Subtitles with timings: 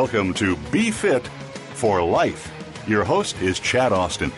[0.00, 1.26] Welcome to Be Fit
[1.72, 2.52] for Life.
[2.86, 4.30] Your host is Chad Austin.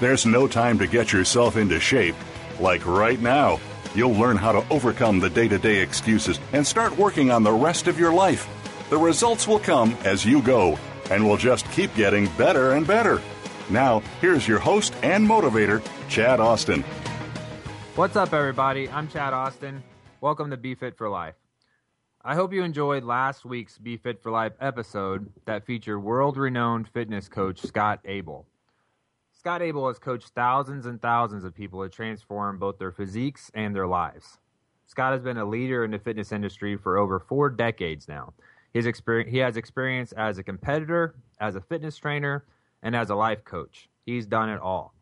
[0.00, 2.16] There's no time to get yourself into shape.
[2.58, 3.60] Like right now,
[3.94, 7.52] you'll learn how to overcome the day to day excuses and start working on the
[7.52, 8.48] rest of your life.
[8.90, 10.76] The results will come as you go
[11.08, 13.22] and will just keep getting better and better.
[13.70, 16.82] Now, here's your host and motivator, Chad Austin.
[17.94, 18.88] What's up, everybody?
[18.88, 19.84] I'm Chad Austin.
[20.20, 21.36] Welcome to Be Fit for Life.
[22.28, 26.88] I hope you enjoyed last week's Be Fit for Life episode that featured world renowned
[26.88, 28.48] fitness coach Scott Abel.
[29.30, 33.76] Scott Abel has coached thousands and thousands of people to transform both their physiques and
[33.76, 34.38] their lives.
[34.86, 38.34] Scott has been a leader in the fitness industry for over four decades now.
[38.74, 42.44] His experience, he has experience as a competitor, as a fitness trainer,
[42.82, 43.88] and as a life coach.
[44.04, 44.96] He's done it all.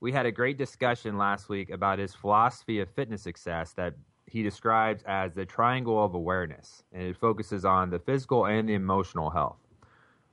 [0.00, 3.94] We had a great discussion last week about his philosophy of fitness success that
[4.26, 8.74] he describes as the triangle of awareness, and it focuses on the physical and the
[8.74, 9.56] emotional health.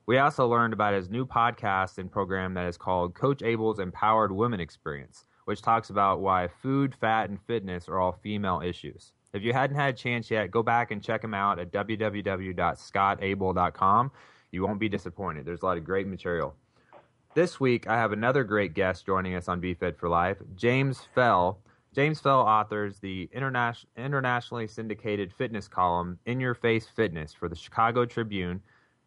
[0.05, 4.33] We also learned about his new podcast and program that is called Coach Abel's Empowered
[4.33, 9.13] Women Experience, which talks about why food, fat, and fitness are all female issues.
[9.33, 14.11] If you hadn't had a chance yet, go back and check him out at www.scottabel.com.
[14.51, 15.45] You won't be disappointed.
[15.45, 16.53] There's a lot of great material.
[17.33, 21.59] This week, I have another great guest joining us on Be for Life, James Fell
[21.93, 27.55] James Fell authors the interna- internationally syndicated fitness column In Your Face Fitness for the
[27.55, 28.61] Chicago Tribune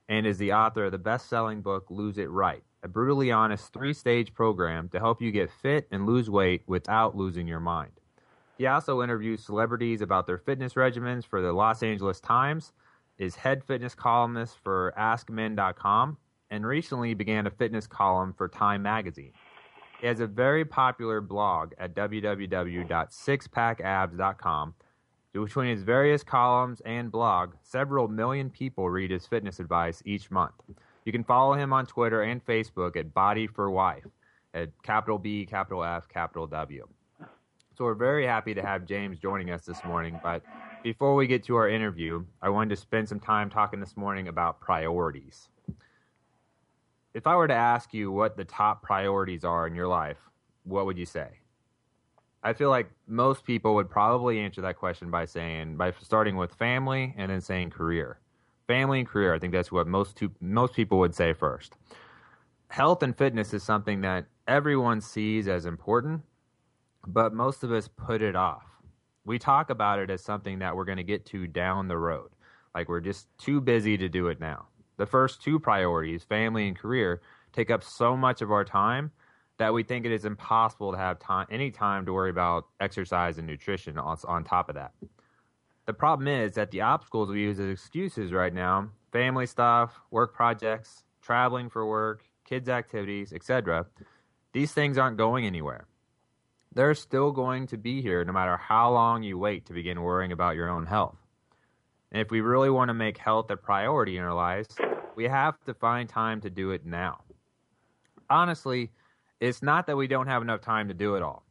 [0.09, 3.73] and is the author of the best selling book Lose It Right, a brutally honest
[3.73, 7.91] three stage program to help you get fit and lose weight without losing your mind.
[8.57, 12.73] He also interviews celebrities about their fitness regimens for the Los Angeles Times,
[13.19, 16.19] is head fitness columnist for AskMen.com,
[16.51, 19.33] and recently began a fitness column for Time Magazine.
[20.07, 24.75] He has a very popular blog at www.sixpackabs.com.
[25.33, 30.55] Between his various columns and blog, several million people read his fitness advice each month.
[31.05, 34.07] You can follow him on Twitter and Facebook at Body for Wife,
[34.55, 36.87] at capital B, capital F, capital W.
[37.77, 40.21] So we're very happy to have James joining us this morning.
[40.23, 40.45] But
[40.85, 44.29] before we get to our interview, I wanted to spend some time talking this morning
[44.29, 45.49] about priorities
[47.17, 50.19] if I were to ask you what the top priorities are in your life,
[50.65, 51.29] what would you say?
[52.43, 56.53] I feel like most people would probably answer that question by saying by starting with
[56.57, 58.21] family and then saying career.
[58.67, 61.73] Family and career, I think that's what most two, most people would say first.
[62.69, 66.21] Health and fitness is something that everyone sees as important,
[67.07, 68.67] but most of us put it off.
[69.25, 72.33] We talk about it as something that we're going to get to down the road.
[72.75, 74.67] Like we're just too busy to do it now.
[74.97, 77.21] The first two priorities, family and career,
[77.53, 79.13] take up so much of our time
[79.59, 83.39] that we think it is impossible to have time, any time to worry about exercise
[83.39, 84.93] and nutrition on, on top of that.
[85.87, 90.35] The problem is that the obstacles we use as excuses right now family stuff, work
[90.35, 93.87] projects, traveling for work, kids' activities, etc.
[94.53, 95.87] These things aren't going anywhere.
[96.75, 100.33] They're still going to be here no matter how long you wait to begin worrying
[100.33, 101.17] about your own health.
[102.13, 104.69] And if we really want to make health a priority in our lives,
[105.17, 107.21] we have to find time to do it now.
[108.31, 108.91] Honestly,
[109.41, 111.45] it's not that we don't have enough time to do it all.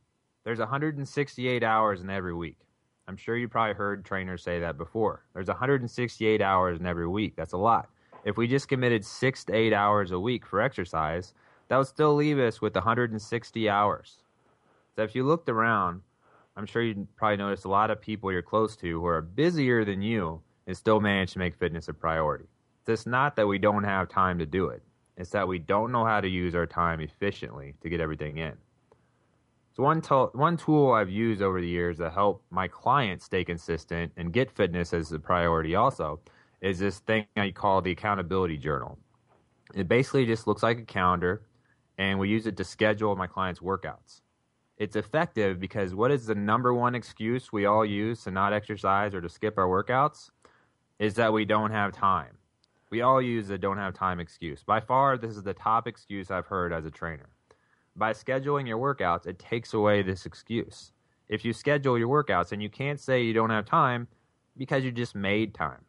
[0.43, 2.57] There's 168 hours in every week.
[3.07, 5.23] I'm sure you probably heard trainers say that before.
[5.33, 7.35] There's 168 hours in every week.
[7.35, 7.89] That's a lot.
[8.23, 11.33] If we just committed six to eight hours a week for exercise,
[11.67, 14.23] that would still leave us with 160 hours.
[14.95, 16.01] So if you looked around,
[16.57, 19.85] I'm sure you probably noticed a lot of people you're close to who are busier
[19.85, 22.45] than you and still manage to make fitness a priority.
[22.87, 24.83] It's not that we don't have time to do it.
[25.17, 28.53] It's that we don't know how to use our time efficiently to get everything in.
[29.73, 33.43] So one to- one tool I've used over the years to help my clients stay
[33.43, 36.19] consistent and get fitness as a priority also
[36.61, 38.97] is this thing I call the accountability journal.
[39.73, 41.41] It basically just looks like a calendar
[41.97, 44.21] and we use it to schedule my clients' workouts.
[44.77, 49.13] It's effective because what is the number one excuse we all use to not exercise
[49.13, 50.29] or to skip our workouts?
[50.99, 52.37] Is that we don't have time.
[52.89, 54.63] We all use the don't have time excuse.
[54.63, 57.29] By far, this is the top excuse I've heard as a trainer.
[57.95, 60.91] By scheduling your workouts, it takes away this excuse.
[61.27, 64.07] If you schedule your workouts and you can't say you don't have time
[64.57, 65.81] because you just made time.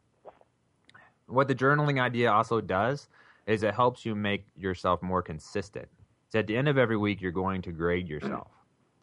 [1.27, 3.09] What the journaling idea also does
[3.47, 5.89] is it helps you make yourself more consistent.
[6.29, 8.49] So at the end of every week, you're going to grade yourself.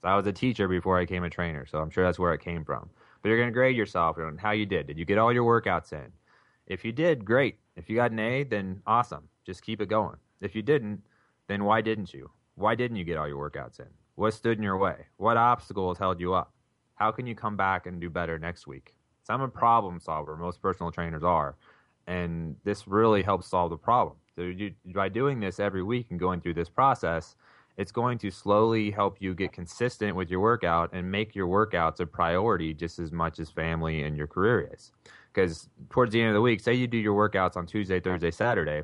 [0.02, 2.34] So I was a teacher before I became a trainer, so I'm sure that's where
[2.34, 2.90] it came from.
[3.24, 4.88] But you're going to grade yourself on how you did.
[4.88, 6.12] Did you get all your workouts in?
[6.68, 7.58] If you did, great.
[7.78, 9.30] If you got an A, then awesome.
[9.46, 10.18] Just keep it going.
[10.42, 11.02] If you didn't,
[11.48, 12.32] then why didn't you?
[12.56, 13.88] Why didn't you get all your workouts in?
[14.16, 15.08] What stood in your way?
[15.18, 16.54] What obstacles held you up?
[16.96, 18.94] How can you come back and do better next week?
[19.24, 20.38] So I'm a problem solver.
[20.38, 21.56] Most personal trainers are.
[22.08, 24.18] and this really helps solve the problem.
[24.36, 27.36] So you, by doing this every week and going through this process,
[27.78, 32.00] it's going to slowly help you get consistent with your workout and make your workouts
[32.00, 34.92] a priority just as much as family and your career is.
[35.34, 38.30] Because towards the end of the week, say you do your workouts on Tuesday, Thursday,
[38.30, 38.84] Saturday,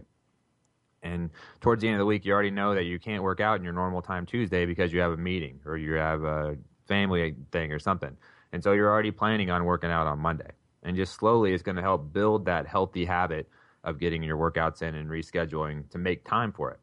[1.04, 1.30] and
[1.62, 3.64] towards the end of the week, you already know that you can't work out in
[3.64, 6.58] your normal time Tuesday because you have a meeting or you have a
[6.88, 8.18] family thing or something.
[8.52, 10.52] And so you're already planning on working out on Monday.
[10.84, 13.48] And just slowly, it's going to help build that healthy habit
[13.84, 16.80] of getting your workouts in and rescheduling to make time for it.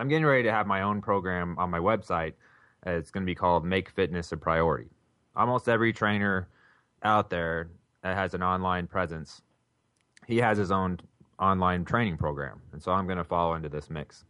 [0.00, 2.32] I'm getting ready to have my own program on my website.
[2.86, 4.88] It's going to be called Make Fitness a Priority.
[5.36, 6.48] Almost every trainer
[7.02, 7.68] out there
[8.02, 9.42] that has an online presence,
[10.26, 11.00] he has his own
[11.38, 12.62] online training program.
[12.72, 14.24] And so I'm going to follow into this mix.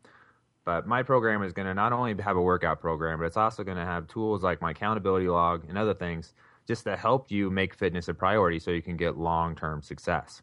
[0.65, 3.63] But my program is going to not only have a workout program, but it's also
[3.63, 6.35] going to have tools like my accountability log and other things
[6.67, 10.43] just to help you make fitness a priority so you can get long term success.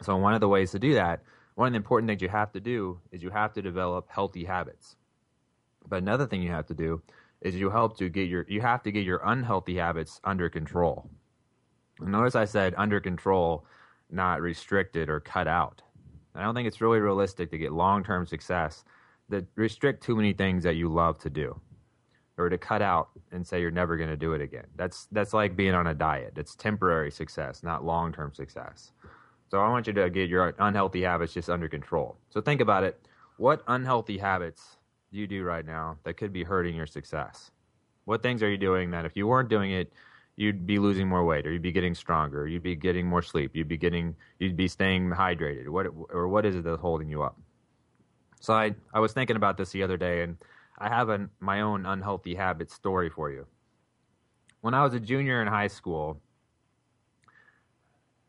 [0.00, 1.22] So, one of the ways to do that,
[1.54, 4.44] one of the important things you have to do is you have to develop healthy
[4.44, 4.96] habits.
[5.86, 7.02] But another thing you have to do
[7.40, 11.10] is you help to get your you have to get your unhealthy habits under control.
[12.00, 13.66] Notice I said under control,
[14.10, 15.82] not restricted or cut out.
[16.34, 18.84] I don't think it's really realistic to get long term success
[19.28, 21.60] that restrict too many things that you love to do
[22.38, 24.66] or to cut out and say you're never going to do it again.
[24.76, 26.34] That's that's like being on a diet.
[26.36, 28.92] It's temporary success, not long-term success.
[29.52, 32.16] So I want you to get your unhealthy habits just under control.
[32.30, 32.98] So think about it.
[33.36, 34.78] What unhealthy habits
[35.12, 37.50] do you do right now that could be hurting your success?
[38.06, 39.92] What things are you doing that if you weren't doing it,
[40.36, 43.54] you'd be losing more weight or you'd be getting stronger, you'd be getting more sleep,
[43.54, 45.68] you'd be getting you'd be staying hydrated.
[45.68, 47.38] What or what is it that's holding you up?
[48.40, 50.38] So I I was thinking about this the other day and
[50.78, 53.46] I have a, my own unhealthy habit story for you.
[54.62, 56.22] When I was a junior in high school,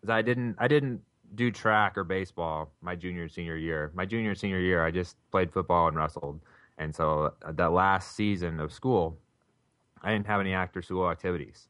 [0.06, 1.02] I didn't I didn't
[1.36, 3.92] do track or baseball my junior and senior year.
[3.94, 6.40] My junior senior year, I just played football and wrestled.
[6.78, 9.18] And so uh, that last season of school,
[10.02, 11.68] I didn't have any after school activities.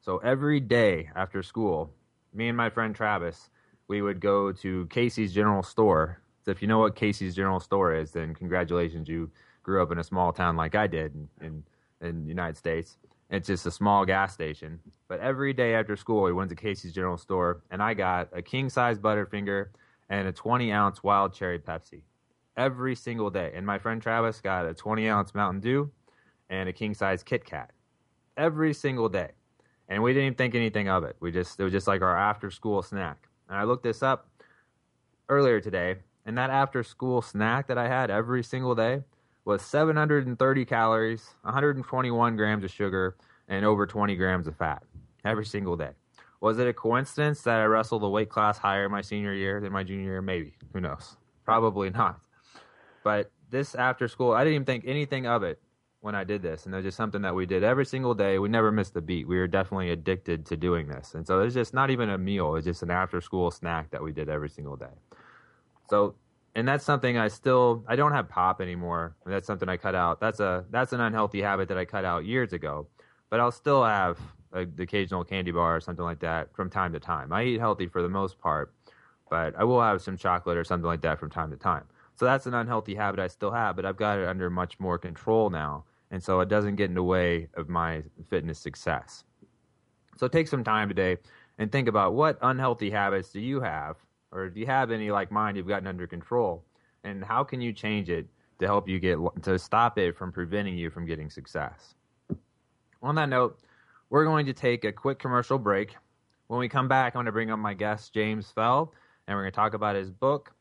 [0.00, 1.92] So every day after school,
[2.32, 3.50] me and my friend Travis,
[3.88, 6.20] we would go to Casey's General Store.
[6.44, 9.30] So if you know what Casey's General Store is, then congratulations, you
[9.62, 11.62] grew up in a small town like I did in, in,
[12.00, 12.98] in the United States.
[13.30, 14.80] It's just a small gas station.
[15.08, 18.40] But every day after school, we went to Casey's General Store, and I got a
[18.40, 19.68] king size Butterfinger
[20.08, 22.02] and a 20 ounce wild cherry Pepsi
[22.56, 23.52] every single day.
[23.54, 25.90] And my friend Travis got a 20 ounce Mountain Dew
[26.48, 27.72] and a king size Kit Kat
[28.36, 29.30] every single day.
[29.88, 31.16] And we didn't think anything of it.
[31.20, 33.28] We just it was just like our after school snack.
[33.48, 34.28] And I looked this up
[35.28, 39.02] earlier today, and that after school snack that I had every single day
[39.46, 43.16] was 730 calories, 121 grams of sugar,
[43.48, 44.82] and over 20 grams of fat
[45.24, 45.92] every single day.
[46.40, 49.72] Was it a coincidence that I wrestled a weight class higher my senior year than
[49.72, 50.22] my junior year?
[50.22, 50.54] Maybe.
[50.72, 51.16] Who knows?
[51.44, 52.20] Probably not.
[53.04, 55.60] But this after school, I didn't even think anything of it
[56.00, 56.66] when I did this.
[56.66, 58.40] And it was just something that we did every single day.
[58.40, 59.28] We never missed a beat.
[59.28, 61.14] We were definitely addicted to doing this.
[61.14, 64.02] And so it's just not even a meal, it's just an after school snack that
[64.02, 64.94] we did every single day.
[65.88, 66.16] So
[66.56, 69.14] and that's something I still I don't have pop anymore.
[69.26, 70.20] That's something I cut out.
[70.20, 72.88] That's a that's an unhealthy habit that I cut out years ago.
[73.28, 74.18] But I'll still have
[74.54, 77.30] a, the occasional candy bar or something like that from time to time.
[77.30, 78.72] I eat healthy for the most part,
[79.28, 81.84] but I will have some chocolate or something like that from time to time.
[82.14, 84.96] So that's an unhealthy habit I still have, but I've got it under much more
[84.96, 89.24] control now, and so it doesn't get in the way of my fitness success.
[90.16, 91.18] So take some time today
[91.58, 93.98] and think about what unhealthy habits do you have
[94.36, 96.62] or if you have any like mine you've gotten under control.
[97.04, 98.26] And how can you change it
[98.58, 101.94] to help you get to stop it from preventing you from getting success?
[103.02, 103.58] On that note
[104.10, 105.96] we're going to take a quick commercial break.
[106.48, 108.92] When we come back i'm going to bring up my guest james fell
[109.26, 110.52] and we're going to talk about his book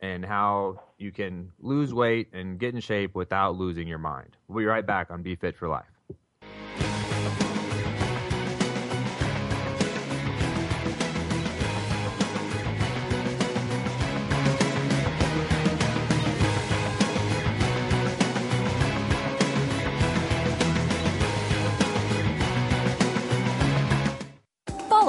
[0.00, 4.36] and how you can lose weight and get in shape without losing your mind.
[4.48, 5.93] We'll be right back on be fit for life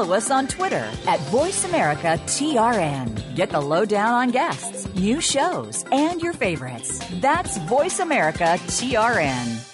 [0.05, 3.35] follow us on Twitter at VoiceAmericaTRN.
[3.35, 7.01] Get the lowdown on guests, new shows, and your favorites.
[7.21, 9.71] That's VoiceAmericaTRN.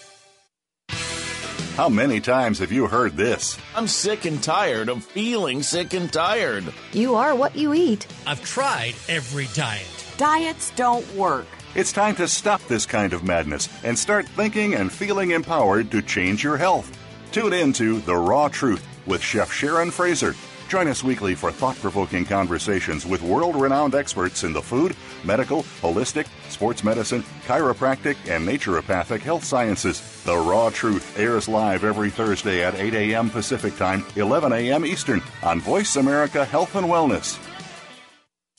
[1.75, 3.57] How many times have you heard this?
[3.75, 6.63] I'm sick and tired of feeling sick and tired.
[6.93, 8.07] You are what you eat.
[8.25, 9.87] I've tried every diet.
[10.17, 11.47] Diets don't work.
[11.75, 16.01] It's time to stop this kind of madness and start thinking and feeling empowered to
[16.01, 16.91] change your health.
[17.31, 20.33] Tune in to The Raw Truth with Chef Sharon Fraser.
[20.69, 25.63] Join us weekly for thought provoking conversations with world renowned experts in the food, medical,
[25.81, 30.23] holistic, sports medicine, chiropractic, and naturopathic health sciences.
[30.23, 33.29] The Raw Truth airs live every Thursday at 8 a.m.
[33.29, 34.85] Pacific Time, 11 a.m.
[34.85, 37.37] Eastern on Voice America Health and Wellness.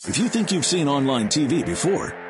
[0.06, 2.21] If you think you've seen online TV before,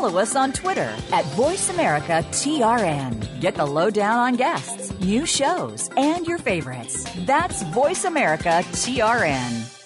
[0.00, 3.38] Follow us on Twitter at VoiceAmericaTRN.
[3.38, 7.06] Get the lowdown on guests, new shows, and your favorites.
[7.26, 9.76] That's VoiceAmericaTRN.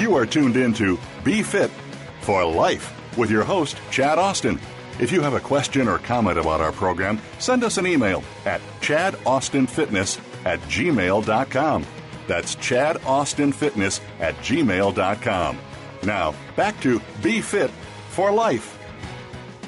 [0.00, 1.72] You are tuned in to Be Fit
[2.20, 4.60] for Life with your host, Chad Austin.
[5.00, 8.60] If you have a question or comment about our program, send us an email at
[8.80, 11.84] chadaustinfitness at gmail.com.
[12.26, 15.58] That's chadaustinfitness at gmail.com.
[16.02, 17.70] Now, back to Be Fit
[18.10, 18.78] for Life.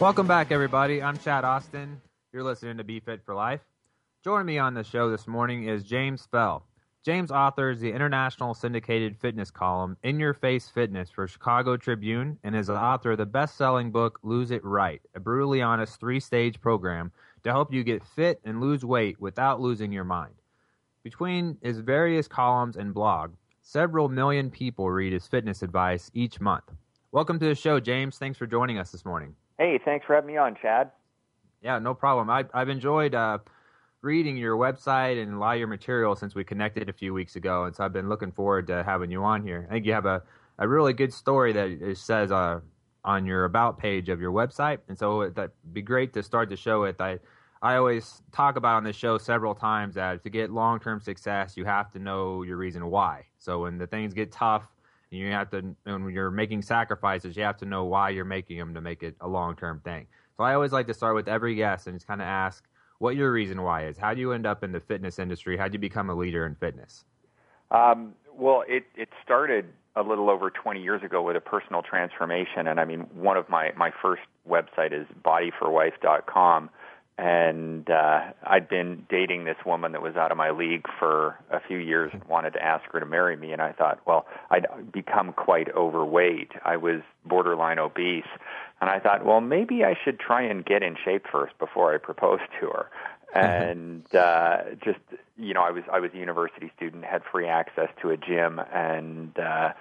[0.01, 1.03] Welcome back, everybody.
[1.03, 2.01] I'm Chad Austin.
[2.33, 3.63] You're listening to Be Fit for Life.
[4.23, 6.67] Joining me on the show this morning is James Fell.
[7.05, 12.57] James authors the international syndicated fitness column In Your Face Fitness for Chicago Tribune and
[12.57, 16.19] is the author of the best selling book Lose It Right, a brutally honest three
[16.19, 17.13] stage program
[17.45, 20.35] to help you get fit and lose weight without losing your mind.
[21.07, 23.31] Between his various columns and blog,
[23.63, 26.65] several million people read his fitness advice each month.
[27.13, 28.19] Welcome to the show, James.
[28.19, 29.37] Thanks for joining us this morning.
[29.57, 30.91] Hey, thanks for having me on, Chad.
[31.63, 32.29] Yeah, no problem.
[32.29, 33.39] I, I've enjoyed uh,
[34.03, 37.37] reading your website and a lot of your material since we connected a few weeks
[37.37, 39.69] ago, and so I've been looking forward to having you on here.
[39.71, 40.25] I think you have a,
[40.59, 42.59] a really good story that it says uh,
[43.05, 46.57] on your about page of your website, and so that'd be great to start the
[46.57, 47.01] show with.
[47.01, 47.21] I
[47.63, 51.57] I always talk about on this show several times that to get long term success,
[51.57, 53.25] you have to know your reason why.
[53.39, 54.67] So when the things get tough,
[55.11, 58.75] you have to when you're making sacrifices, you have to know why you're making them
[58.75, 60.07] to make it a long term thing.
[60.37, 62.65] So I always like to start with every guest and just kind of ask
[62.99, 63.97] what your reason why is.
[63.97, 65.57] How do you end up in the fitness industry?
[65.57, 67.05] How do you become a leader in fitness?
[67.71, 72.67] Um, well, it it started a little over 20 years ago with a personal transformation,
[72.67, 76.71] and I mean, one of my my first website is bodyforwife.com,
[77.19, 81.61] and uh, I'd been dating this woman that was out of my league for a
[81.67, 84.67] few years and wanted to ask her to marry me, and I thought, well, I'd
[84.93, 86.53] become quite overweight.
[86.63, 88.25] I was borderline obese.
[88.83, 91.99] And I thought, well, maybe I should try and get in shape first before I
[91.99, 92.91] propose to her.
[93.35, 95.01] And uh, just
[95.37, 98.61] you know, I was I was a university student, had free access to a gym,
[98.73, 99.73] and uh,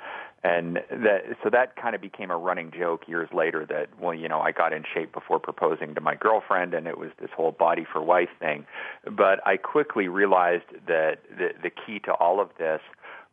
[0.45, 3.65] and that so that kind of became a running joke years later.
[3.65, 6.99] That well, you know, I got in shape before proposing to my girlfriend, and it
[6.99, 8.67] was this whole body for wife thing.
[9.09, 12.81] But I quickly realized that the the key to all of this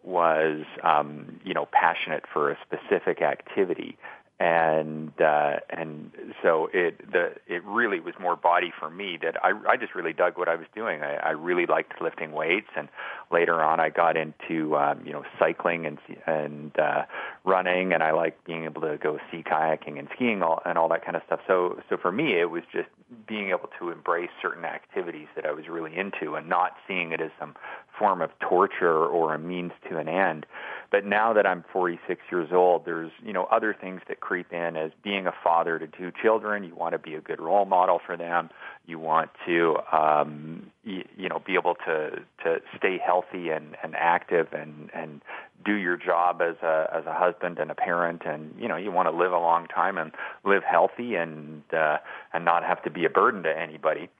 [0.02, 3.98] was um, you know passionate for a specific activity
[4.42, 6.10] and uh, and
[6.42, 10.12] so it the it really was more body for me that I I just really
[10.12, 11.04] dug what I was doing.
[11.04, 12.88] I, I really liked lifting weights, and
[13.30, 17.04] later on I got into um, you know cycling and and uh,
[17.44, 20.88] running, and I like being able to go sea kayaking and skiing all, and all
[20.88, 21.38] that kind of stuff.
[21.46, 22.88] So so for me it was just
[23.28, 27.20] being able to embrace certain activities that I was really into, and not seeing it
[27.20, 27.54] as some
[27.98, 30.46] form of torture or a means to an end.
[30.90, 34.76] But now that I'm 46 years old, there's you know other things that creep in
[34.76, 36.64] as being a father to two children.
[36.64, 38.50] You want to be a good role model for them.
[38.86, 43.94] You want to um, you, you know be able to to stay healthy and, and
[43.96, 45.22] active and and
[45.64, 48.22] do your job as a as a husband and a parent.
[48.26, 50.12] And you know you want to live a long time and
[50.44, 51.98] live healthy and uh,
[52.34, 54.10] and not have to be a burden to anybody.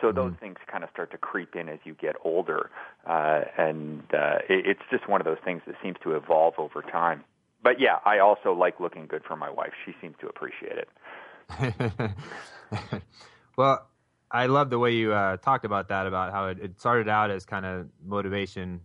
[0.00, 0.40] So those mm-hmm.
[0.40, 2.70] things kind of start to creep in as you get older,
[3.08, 6.82] uh, and uh, it, it's just one of those things that seems to evolve over
[6.82, 7.24] time.
[7.62, 9.72] But yeah, I also like looking good for my wife.
[9.84, 12.12] She seems to appreciate it.
[13.56, 13.86] well,
[14.30, 17.30] I love the way you uh, talked about that, about how it, it started out
[17.30, 18.80] as kind of motivation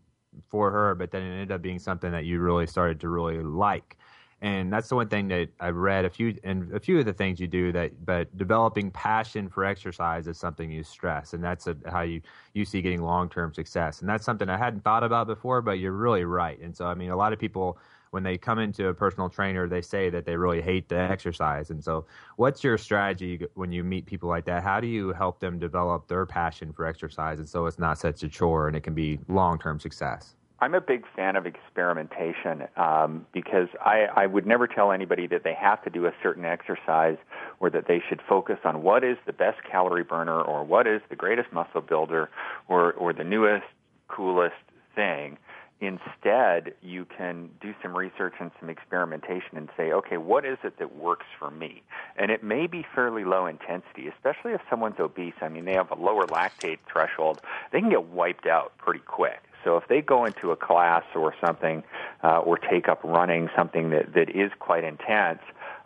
[0.50, 3.41] for her, but then it ended up being something that you really started to really
[3.41, 3.98] like
[4.41, 7.13] and that's the one thing that I've read a few and a few of the
[7.13, 11.67] things you do that but developing passion for exercise is something you stress and that's
[11.67, 12.21] a, how you
[12.53, 15.91] you see getting long-term success and that's something I hadn't thought about before but you're
[15.91, 17.77] really right and so I mean a lot of people
[18.12, 21.69] when they come into a personal trainer, they say that they really hate the exercise.
[21.69, 22.05] And so,
[22.36, 24.63] what's your strategy when you meet people like that?
[24.63, 28.21] How do you help them develop their passion for exercise, and so it's not such
[28.24, 30.36] a chore and it can be long term success?
[30.62, 35.44] I'm a big fan of experimentation um, because I, I would never tell anybody that
[35.44, 37.18] they have to do a certain exercise
[37.60, 41.01] or that they should focus on what is the best calorie burner or what is
[41.10, 42.30] the greatest muscle builder
[42.68, 43.65] or, or the newest,
[44.08, 44.53] coolest
[44.94, 45.39] thing.
[45.80, 50.77] Instead, you can do some research and some experimentation and say, okay, what is it
[50.77, 51.82] that works for me?
[52.18, 55.34] And it may be fairly low intensity, especially if someone's obese.
[55.41, 57.41] I mean, they have a lower lactate threshold.
[57.72, 59.39] They can get wiped out pretty quick.
[59.63, 61.84] So if they go into a class or something,
[62.24, 65.39] uh, or take up running, something that, that is quite intense,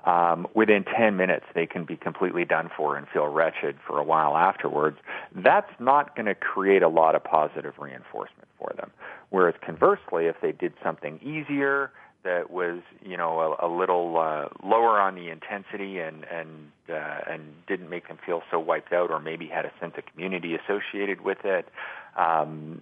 [0.06, 4.04] um, within 10 minutes they can be completely done for and feel wretched for a
[4.04, 4.98] while afterwards.
[5.34, 8.92] That's not going to create a lot of positive reinforcement for them.
[9.30, 11.92] Whereas conversely, if they did something easier,
[12.24, 17.20] that was you know a, a little uh, lower on the intensity and and uh,
[17.30, 20.56] and didn't make them feel so wiped out, or maybe had a sense of community
[20.56, 21.70] associated with it.
[22.18, 22.82] Um,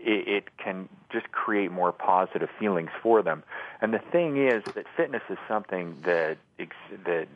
[0.00, 3.42] it, it can just create more positive feelings for them.
[3.80, 6.38] And the thing is that fitness is something that
[7.04, 7.28] that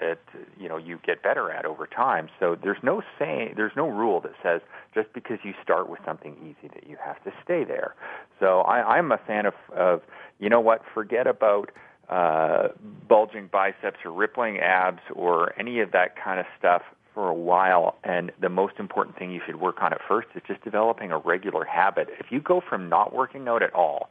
[0.00, 0.18] that
[0.58, 2.28] you know you get better at over time.
[2.40, 4.60] So there's no saying, there's no rule that says
[4.94, 7.94] just because you start with something easy that you have to stay there.
[8.40, 10.02] So I, I'm a fan of, of
[10.38, 11.70] you know what, forget about
[12.08, 12.68] uh,
[13.08, 16.82] bulging biceps or rippling abs or any of that kind of stuff
[17.14, 20.42] for a while, and the most important thing you should work on at first is
[20.46, 22.08] just developing a regular habit.
[22.18, 24.10] If you go from not working out at all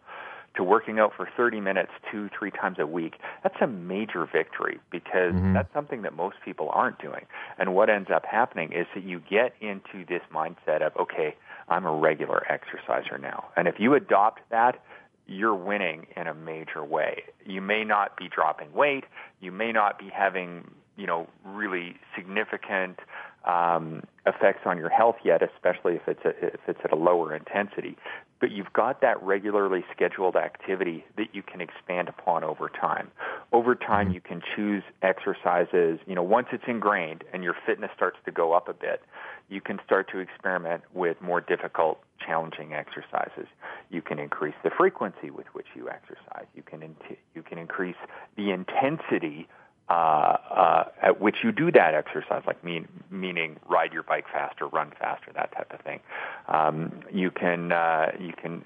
[0.55, 4.79] to working out for 30 minutes two, three times a week, that's a major victory
[4.91, 5.53] because mm-hmm.
[5.53, 7.25] that's something that most people aren't doing.
[7.58, 11.36] And what ends up happening is that you get into this mindset of, okay,
[11.70, 13.46] I'm a regular exerciser now.
[13.55, 14.81] And if you adopt that,
[15.27, 17.24] you're winning in a major way.
[17.46, 19.05] You may not be dropping weight.
[19.39, 20.70] You may not be having
[21.01, 23.00] you know, really significant
[23.46, 27.36] um, effects on your health yet, especially if it's a, if it's at a lower
[27.36, 27.98] intensity.
[28.40, 33.09] But you've got that regularly scheduled activity that you can expand upon over time.
[33.51, 34.14] Over time, mm-hmm.
[34.14, 36.00] you can choose exercises.
[36.05, 39.01] You know, once it's ingrained and your fitness starts to go up a bit,
[39.50, 43.48] you can start to experiment with more difficult, challenging exercises.
[43.90, 46.46] You can increase the frequency with which you exercise.
[46.53, 47.98] You can in- you can increase
[48.37, 49.48] the intensity
[49.89, 54.67] uh, uh, at which you do that exercise, like mean, meaning ride your bike faster,
[54.67, 56.00] run faster, that type of thing.
[56.48, 58.63] Um, you can uh, you can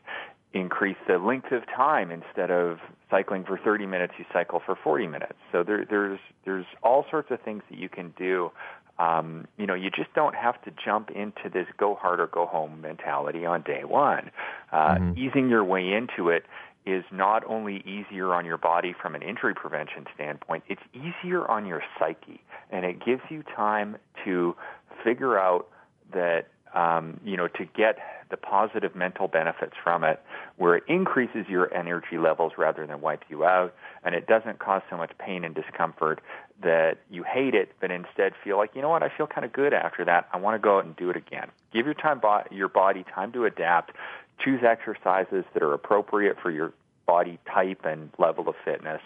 [0.53, 2.79] increase the length of time instead of
[3.11, 5.33] cycling for 30 minutes, you cycle for 40 minutes.
[5.51, 8.51] So there, there's there's all sorts of things that you can do.
[8.97, 12.45] Um, you know, you just don't have to jump into this go hard or go
[12.45, 14.31] home mentality on day one.
[14.71, 15.19] Uh, mm-hmm.
[15.19, 16.45] Easing your way into it
[16.85, 21.65] is not only easier on your body from an injury prevention standpoint, it's easier on
[21.65, 22.41] your psyche.
[22.69, 24.55] And it gives you time to
[25.03, 25.67] figure out
[26.13, 27.97] that, um, you know, to get
[28.29, 30.19] the positive mental benefits from it,
[30.57, 34.81] where it increases your energy levels rather than wipe you out, and it doesn't cause
[34.89, 36.21] so much pain and discomfort
[36.63, 39.53] that you hate it, but instead feel like, you know what, I feel kind of
[39.53, 40.27] good after that.
[40.33, 41.49] I want to go out and do it again.
[41.71, 43.91] Give your time, your body time to adapt
[44.43, 46.73] choose exercises that are appropriate for your
[47.05, 49.01] body type and level of fitness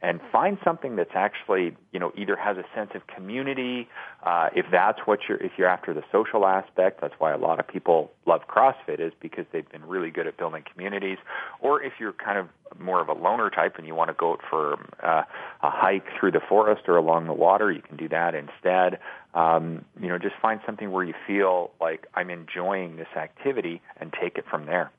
[0.00, 3.88] and find something that's actually you know either has a sense of community
[4.24, 7.60] uh, if that's what you're if you're after the social aspect that's why a lot
[7.60, 11.18] of people love crossfit is because they've been really good at building communities.
[11.60, 14.38] Or if you're kind of more of a loner type and you want to go
[14.48, 15.22] for uh,
[15.62, 18.98] a hike through the forest or along the water you can do that instead.
[19.34, 24.12] Um, you know just find something where you feel like i'm enjoying this activity and
[24.12, 24.90] take it from there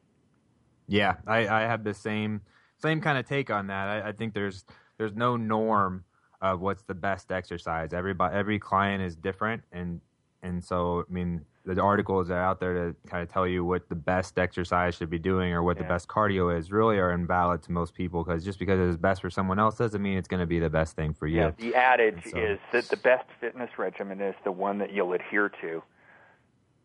[0.87, 2.41] yeah, I, I have the same
[2.77, 3.87] same kind of take on that.
[3.87, 4.65] I, I think there's
[4.97, 6.03] there's no norm
[6.41, 7.93] of what's the best exercise.
[7.93, 10.01] Everybody every client is different, and
[10.41, 13.63] and so I mean the articles that are out there to kind of tell you
[13.63, 15.83] what the best exercise should be doing or what yeah.
[15.83, 18.97] the best cardio is really are invalid to most people because just because it is
[18.97, 21.37] best for someone else doesn't mean it's going to be the best thing for you.
[21.37, 25.13] Yeah, the adage so, is that the best fitness regimen is the one that you'll
[25.13, 25.81] adhere to.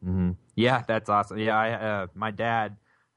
[0.05, 0.31] Mm-hmm.
[0.55, 1.39] Yeah, that's awesome.
[1.39, 2.77] Yeah, I, uh, my dad.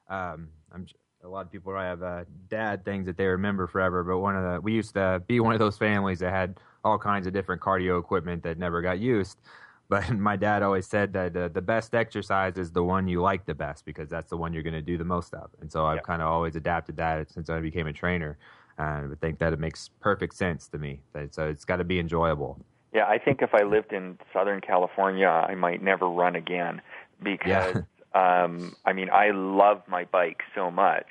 [0.10, 0.86] Um, I'm
[1.24, 4.44] a lot of people have uh, dad things that they remember forever, but one of
[4.44, 7.62] the we used to be one of those families that had all kinds of different
[7.62, 9.38] cardio equipment that never got used.
[9.90, 13.46] But my dad always said that uh, the best exercise is the one you like
[13.46, 15.50] the best because that's the one you're going to do the most of.
[15.60, 18.38] And so I've kind of always adapted that since I became a trainer.
[18.78, 21.02] And I think that it makes perfect sense to me.
[21.32, 22.58] So it's got to be enjoyable.
[22.94, 26.82] Yeah, I think if I lived in Southern California, I might never run again
[27.22, 27.82] because yeah.
[28.14, 31.08] Um, I mean, I love my bike so much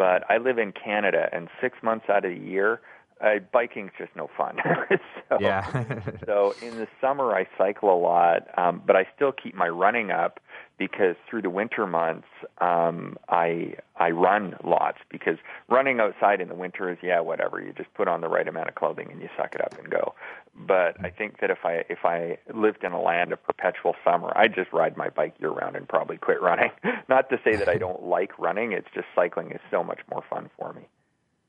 [0.00, 2.80] but I live in Canada, and six months out of the year,
[3.20, 4.56] uh, biking's just no fun.
[5.28, 5.84] so, yeah.
[6.24, 10.10] so in the summer, I cycle a lot, um, but I still keep my running
[10.10, 10.40] up
[10.80, 12.26] because through the winter months,
[12.58, 15.36] um, I I run lots because
[15.68, 18.70] running outside in the winter is yeah whatever you just put on the right amount
[18.70, 20.14] of clothing and you suck it up and go.
[20.56, 24.32] But I think that if I if I lived in a land of perpetual summer,
[24.34, 26.70] I'd just ride my bike year round and probably quit running.
[27.10, 30.24] Not to say that I don't like running; it's just cycling is so much more
[30.30, 30.88] fun for me.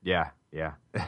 [0.04, 0.74] Yeah, yeah.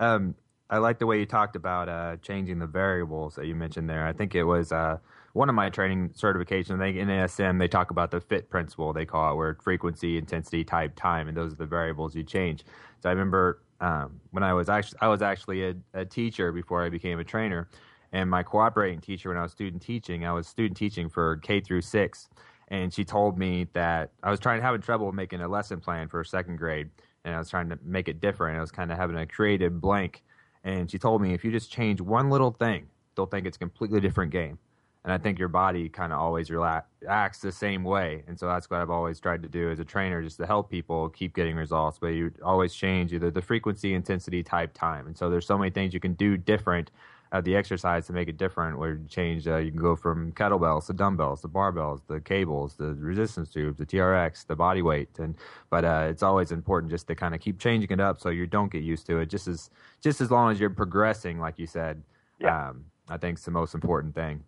[0.00, 0.34] um,
[0.68, 4.04] I like the way you talked about uh, changing the variables that you mentioned there.
[4.04, 4.98] I think it was uh,
[5.36, 6.78] one of my training certifications.
[6.78, 8.94] They, NASM, they talk about the FIT principle.
[8.94, 12.64] They call it where frequency, intensity, type, time, and those are the variables you change.
[13.02, 16.82] So I remember um, when I was actually I was actually a, a, teacher before
[16.82, 17.68] I became a trainer,
[18.12, 21.60] and my cooperating teacher when I was student teaching, I was student teaching for K
[21.60, 22.30] through six,
[22.68, 26.24] and she told me that I was trying having trouble making a lesson plan for
[26.24, 26.88] second grade,
[27.26, 28.56] and I was trying to make it different.
[28.56, 30.22] I was kind of having a creative blank,
[30.64, 33.60] and she told me if you just change one little thing, they'll think it's a
[33.60, 34.58] completely different game
[35.06, 38.24] and I think your body kind of always reacts the same way.
[38.26, 40.68] And so that's what I've always tried to do as a trainer, just to help
[40.68, 41.96] people keep getting results.
[41.96, 45.06] But you always change either the frequency, intensity, type, time.
[45.06, 46.90] And so there's so many things you can do different
[47.30, 48.80] at the exercise to make it different.
[48.80, 52.74] Where you change, uh, you can go from kettlebells to dumbbells, to barbells, the cables,
[52.74, 55.20] the resistance tubes, the TRX, the body weight.
[55.20, 55.36] And
[55.70, 58.48] but uh, it's always important just to kind of keep changing it up so you
[58.48, 59.26] don't get used to it.
[59.26, 59.70] Just as
[60.02, 62.02] just as long as you're progressing, like you said.
[62.40, 62.70] Yeah.
[62.70, 64.42] Um, I think it's the most important thing.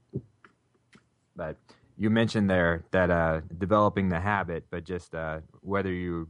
[1.39, 1.57] But
[1.97, 6.29] you mentioned there that uh, developing the habit, but just uh, whether you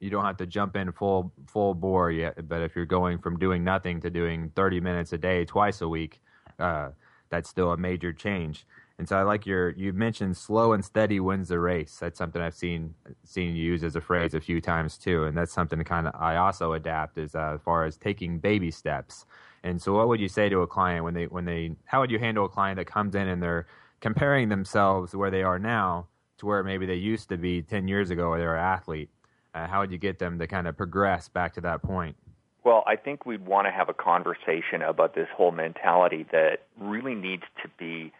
[0.00, 2.48] you don't have to jump in full full bore yet.
[2.48, 5.88] But if you're going from doing nothing to doing 30 minutes a day twice a
[5.88, 6.20] week,
[6.58, 6.90] uh,
[7.30, 8.66] that's still a major change.
[8.98, 11.98] And so I like your you mentioned slow and steady wins the race.
[11.98, 15.36] That's something I've seen seen you use as a phrase a few times too, and
[15.36, 19.26] that's something kind of I also adapt as uh, as far as taking baby steps.
[19.62, 22.10] And so, what would you say to a client when they when they how would
[22.10, 23.66] you handle a client that comes in and they're
[24.00, 26.06] comparing themselves where they are now
[26.38, 29.10] to where maybe they used to be 10 years ago or they were an athlete?
[29.54, 32.16] Uh, how would you get them to kind of progress back to that point?
[32.62, 37.14] Well, I think we'd want to have a conversation about this whole mentality that really
[37.14, 38.12] needs to be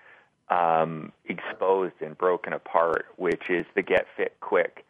[0.48, 4.84] um, exposed and broken apart, which is the get fit quick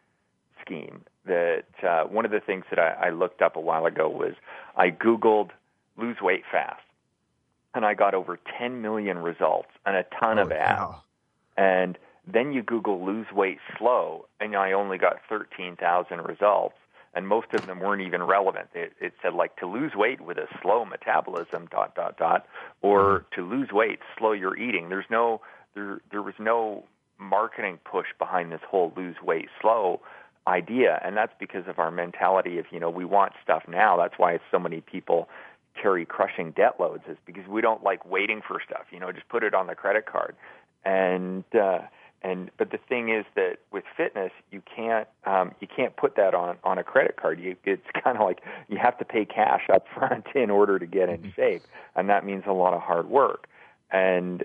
[0.61, 1.01] scheme.
[1.25, 4.35] That uh, one of the things that I, I looked up a while ago was
[4.75, 5.49] I Googled
[5.97, 6.83] lose weight fast
[7.73, 10.79] and I got over 10 million results and a ton of ads.
[10.79, 11.01] Wow.
[11.57, 16.75] And then you Google lose weight slow, and I only got 13,000 results,
[17.13, 18.67] and most of them weren't even relevant.
[18.73, 22.45] It, it said like to lose weight with a slow metabolism, dot dot dot,
[22.81, 23.41] or mm-hmm.
[23.41, 24.89] to lose weight, slow your eating.
[24.89, 25.41] There's no
[25.73, 26.83] there there was no
[27.17, 30.01] marketing push behind this whole lose weight slow
[30.47, 33.97] idea, and that's because of our mentality of you know we want stuff now.
[33.97, 35.29] That's why so many people
[35.81, 38.85] carry crushing debt loads is because we don't like waiting for stuff.
[38.91, 40.35] You know, just put it on the credit card.
[40.85, 41.79] And uh,
[42.21, 46.33] and but the thing is that with fitness, you can't um, you can't put that
[46.33, 47.39] on on a credit card.
[47.39, 50.85] You, it's kind of like you have to pay cash up front in order to
[50.85, 51.29] get in mm-hmm.
[51.35, 51.63] shape,
[51.95, 53.47] and that means a lot of hard work.
[53.91, 54.43] And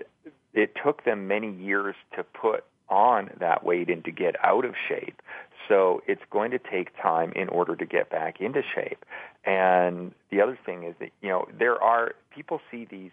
[0.53, 4.75] it took them many years to put on that weight and to get out of
[4.87, 5.21] shape.
[5.67, 9.05] So it's going to take time in order to get back into shape.
[9.45, 13.11] And the other thing is that, you know, there are people see these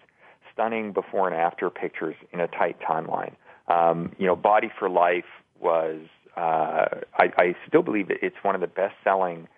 [0.53, 3.35] stunning before and after pictures in a tight timeline.
[3.69, 5.25] Um, you know, Body for Life
[5.61, 6.01] was,
[6.37, 9.49] uh, I, I still believe it's one of the best selling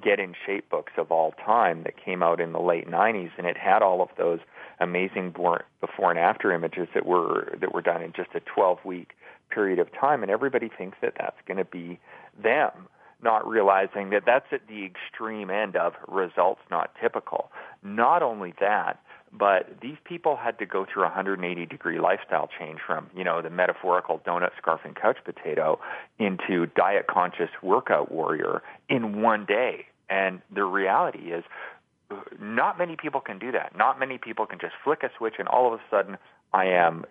[0.00, 3.46] get in shape books of all time that came out in the late 90s and
[3.46, 4.40] it had all of those
[4.80, 9.10] amazing before and after images that were that were done in just a 12 week
[9.50, 12.00] period of time and everybody thinks that that's going to be
[12.40, 12.88] them
[13.22, 17.50] not realizing that that's at the extreme end of results not typical.
[17.82, 19.00] Not only that,
[19.32, 23.40] but these people had to go through a 180 degree lifestyle change from, you know,
[23.40, 25.80] the metaphorical donut, scarf, and couch potato
[26.18, 29.86] into diet conscious workout warrior in one day.
[30.10, 31.44] And the reality is,
[32.38, 33.74] not many people can do that.
[33.74, 36.18] Not many people can just flick a switch and all of a sudden
[36.52, 37.06] I am,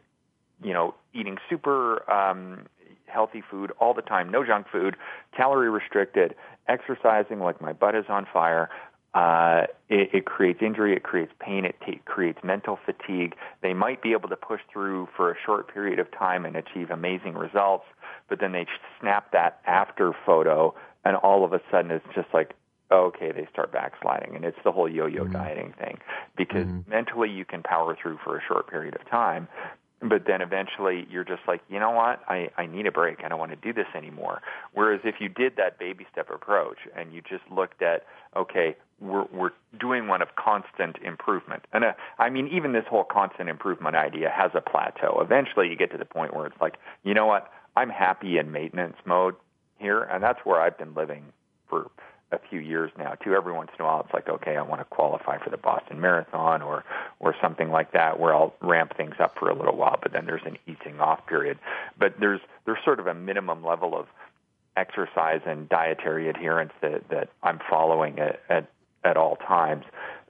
[0.64, 2.68] you know, eating super um,
[3.12, 4.96] healthy food all the time, no junk food,
[5.36, 6.36] calorie restricted,
[6.68, 8.70] exercising like my butt is on fire.
[9.14, 13.36] Uh, it, it creates injury, it creates pain, it t- creates mental fatigue.
[13.62, 16.90] They might be able to push through for a short period of time and achieve
[16.90, 17.84] amazing results,
[18.30, 18.66] but then they
[19.02, 22.54] snap that after photo, and all of a sudden it's just like,
[22.90, 24.36] okay, they start backsliding.
[24.36, 25.34] And it's the whole yo yo mm-hmm.
[25.34, 25.98] dieting thing.
[26.38, 26.90] Because mm-hmm.
[26.90, 29.48] mentally you can power through for a short period of time,
[30.02, 32.22] but then eventually you're just like, you know what?
[32.28, 33.20] I, I need a break.
[33.24, 34.42] I don't want to do this anymore.
[34.74, 38.04] Whereas if you did that baby step approach and you just looked at,
[38.36, 41.64] okay, we're, we're doing one of constant improvement.
[41.74, 45.20] And uh, I mean, even this whole constant improvement idea has a plateau.
[45.22, 47.52] Eventually you get to the point where it's like, you know what?
[47.76, 49.36] I'm happy in maintenance mode
[49.78, 50.02] here.
[50.04, 51.26] And that's where I've been living
[51.70, 51.90] for
[52.32, 53.34] a few years now too.
[53.36, 56.00] Every once in a while, it's like, okay, I want to qualify for the Boston
[56.00, 56.84] Marathon or
[57.20, 60.26] or something like that, where I'll ramp things up for a little while, but then
[60.26, 61.60] there's an easing off period.
[61.98, 64.08] But there's there's sort of a minimum level of
[64.78, 68.68] exercise and dietary adherence that that I'm following at at,
[69.04, 69.86] at all times.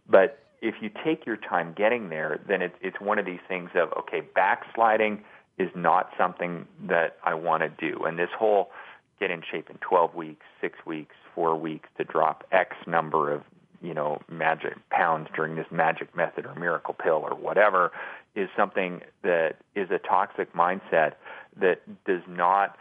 [0.09, 3.69] But if you take your time getting there, then it's it's one of these things
[3.75, 5.23] of okay, backsliding
[5.57, 8.71] is not something that I want to do, and this whole
[9.19, 13.43] get in shape in 12 weeks, six weeks, four weeks to drop X number of
[13.81, 17.91] you know magic pounds during this magic method or miracle pill or whatever
[18.35, 21.13] is something that is a toxic mindset
[21.59, 22.77] that does not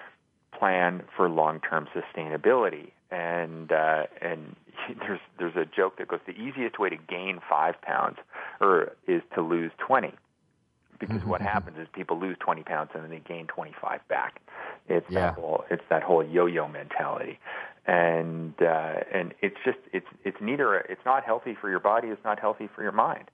[0.56, 4.54] plan for long-term sustainability and uh, and
[5.00, 8.18] there's there's a joke that goes the easiest way to gain five pounds
[8.60, 10.12] or is to lose 20
[10.98, 11.30] because mm-hmm.
[11.30, 14.40] what happens is people lose 20 pounds and then they gain 25 back.
[14.88, 15.20] It's yeah.
[15.20, 17.38] that whole it's that whole yo-yo mentality,
[17.86, 22.08] and uh, and it's just it's it's neither it's not healthy for your body.
[22.08, 23.30] It's not healthy for your mind.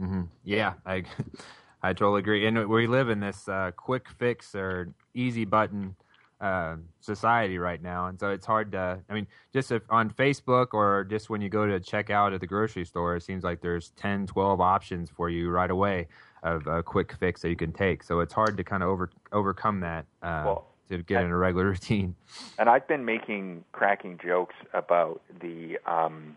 [0.00, 0.22] Mm-hmm.
[0.44, 1.04] Yeah, I
[1.82, 2.46] I totally agree.
[2.46, 5.96] And we live in this uh, quick fix or easy button
[6.40, 9.00] uh, society right now, and so it's hard to.
[9.08, 12.40] I mean, just if on Facebook or just when you go to check out at
[12.40, 16.08] the grocery store, it seems like there's 10, 12 options for you right away
[16.42, 18.02] of a quick fix that you can take.
[18.02, 21.36] So it's hard to kind of over overcome that uh, well, to get in a
[21.36, 22.14] regular routine.
[22.58, 26.36] And I've been making cracking jokes about the um,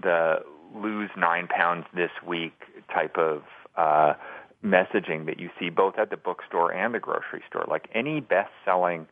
[0.00, 0.36] the
[0.74, 2.54] lose nine pounds this week
[2.92, 3.42] type of
[3.76, 4.14] uh,
[4.64, 7.64] messaging that you see both at the bookstore and the grocery store.
[7.68, 9.06] Like any best selling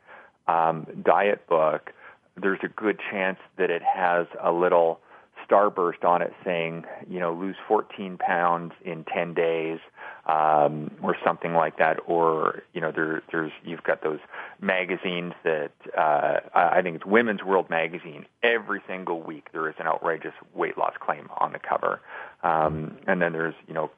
[0.47, 1.93] um, diet book,
[2.41, 5.01] there's a good chance that it has a little
[5.49, 9.79] starburst on it saying, you know, lose 14 pounds in 10 days,
[10.27, 11.99] um, or something like that.
[12.07, 14.21] Or, you know, there, there's, you've got those
[14.61, 18.27] magazines that, uh, I think it's Women's World Magazine.
[18.43, 22.01] Every single week there is an outrageous weight loss claim on the cover.
[22.43, 23.91] Um, and then there's, you know,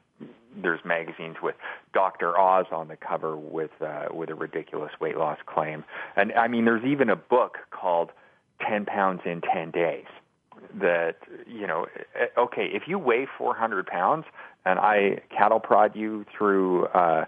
[0.59, 1.55] there's magazines with
[1.93, 2.37] Dr.
[2.37, 5.83] Oz on the cover with, uh, with a ridiculous weight loss claim.
[6.15, 8.11] And I mean, there's even a book called
[8.67, 10.05] 10 pounds in 10 days
[10.79, 11.85] that you know
[12.15, 14.25] eh, okay if you weigh 400 pounds
[14.65, 17.25] and I cattle prod you through uh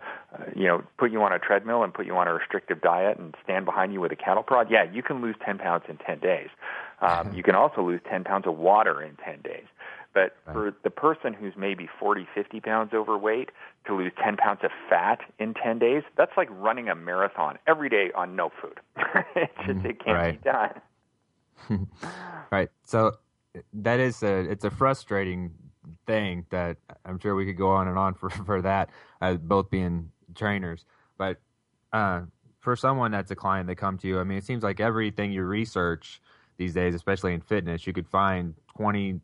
[0.55, 3.35] you know put you on a treadmill and put you on a restrictive diet and
[3.43, 6.19] stand behind you with a cattle prod yeah you can lose 10 pounds in 10
[6.19, 6.49] days
[7.01, 9.65] um you can also lose 10 pounds of water in 10 days
[10.13, 13.51] but for the person who's maybe 40, 50 pounds overweight
[13.85, 17.89] to lose 10 pounds of fat in 10 days, that's like running a marathon every
[17.89, 18.79] day on no food.
[19.35, 19.85] it just mm-hmm.
[19.85, 20.43] it can't right.
[20.43, 21.88] be done.
[22.51, 22.69] right.
[22.83, 23.17] So
[23.73, 25.51] that is a it's a frustrating
[26.05, 28.89] thing that I'm sure we could go on and on for for that,
[29.21, 30.85] uh, both being trainers.
[31.17, 31.38] But
[31.93, 32.21] uh,
[32.59, 35.31] for someone that's a client that come to you, I mean, it seems like everything
[35.31, 36.21] you research
[36.57, 39.19] these days, especially in fitness, you could find 20,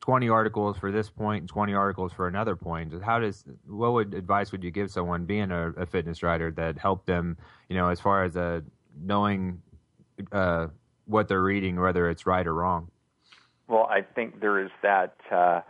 [0.00, 2.92] 20 articles for this point and 20 articles for another point.
[3.02, 6.78] How does what would advice would you give someone being a, a fitness writer that
[6.78, 7.36] helped them,
[7.68, 8.60] you know, as far as uh,
[9.00, 9.62] knowing
[10.32, 10.66] uh,
[11.06, 12.90] what they're reading, whether it's right or wrong?
[13.70, 15.60] Well, I think there is that uh,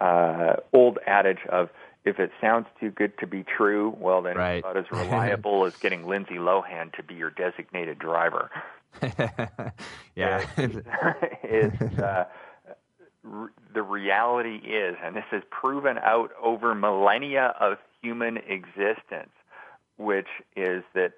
[0.00, 1.68] uh, old adage of
[2.04, 4.56] if it sounds too good to be true, well, then right.
[4.56, 8.50] it's about as reliable as getting Lindsay Lohan to be your designated driver.
[10.14, 10.46] yeah,
[11.42, 12.24] it's, uh,
[13.74, 19.32] the reality is, and this is proven out over millennia of human existence,
[19.96, 21.12] which is that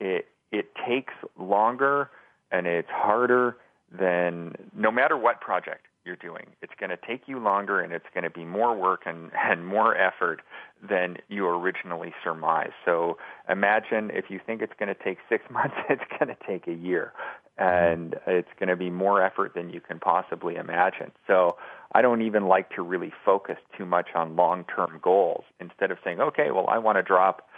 [0.00, 2.10] it it takes longer
[2.50, 3.56] and it's harder
[3.96, 8.06] than no matter what project you're doing, it's going to take you longer and it's
[8.14, 10.40] going to be more work and, and more effort
[10.88, 12.72] than you originally surmised.
[12.84, 16.66] So imagine if you think it's going to take six months, it's going to take
[16.66, 17.12] a year.
[17.60, 21.10] And it's going to be more effort than you can possibly imagine.
[21.26, 21.56] So
[21.92, 25.42] I don't even like to really focus too much on long term goals.
[25.58, 27.48] Instead of saying, okay, well, I want to drop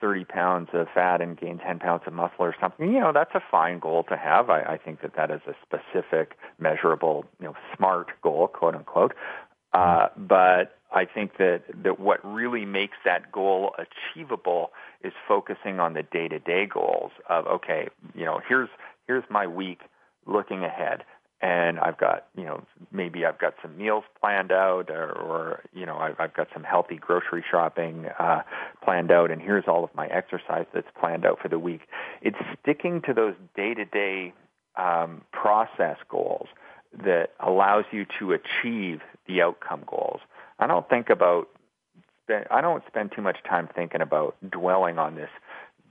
[0.00, 3.34] 30 pounds of fat and gain 10 pounds of muscle or something, you know, that's
[3.34, 4.50] a fine goal to have.
[4.50, 9.14] I, I think that that is a specific, measurable, you know, smart goal, quote unquote.
[9.72, 14.70] Uh, but I think that, that what really makes that goal achievable
[15.02, 18.68] is focusing on the day-to-day goals of, okay, you know, here's,
[19.06, 19.80] here's my week
[20.26, 21.04] looking ahead.
[21.46, 25.86] And I've got you know maybe I've got some meals planned out, or, or you
[25.86, 28.42] know I've, I've got some healthy grocery shopping uh,
[28.82, 31.82] planned out, and here's all of my exercise that's planned out for the week.
[32.20, 34.34] It's sticking to those day to day
[35.32, 36.48] process goals
[37.04, 40.20] that allows you to achieve the outcome goals.
[40.58, 41.48] I don't think about
[42.50, 45.30] I don't spend too much time thinking about dwelling on this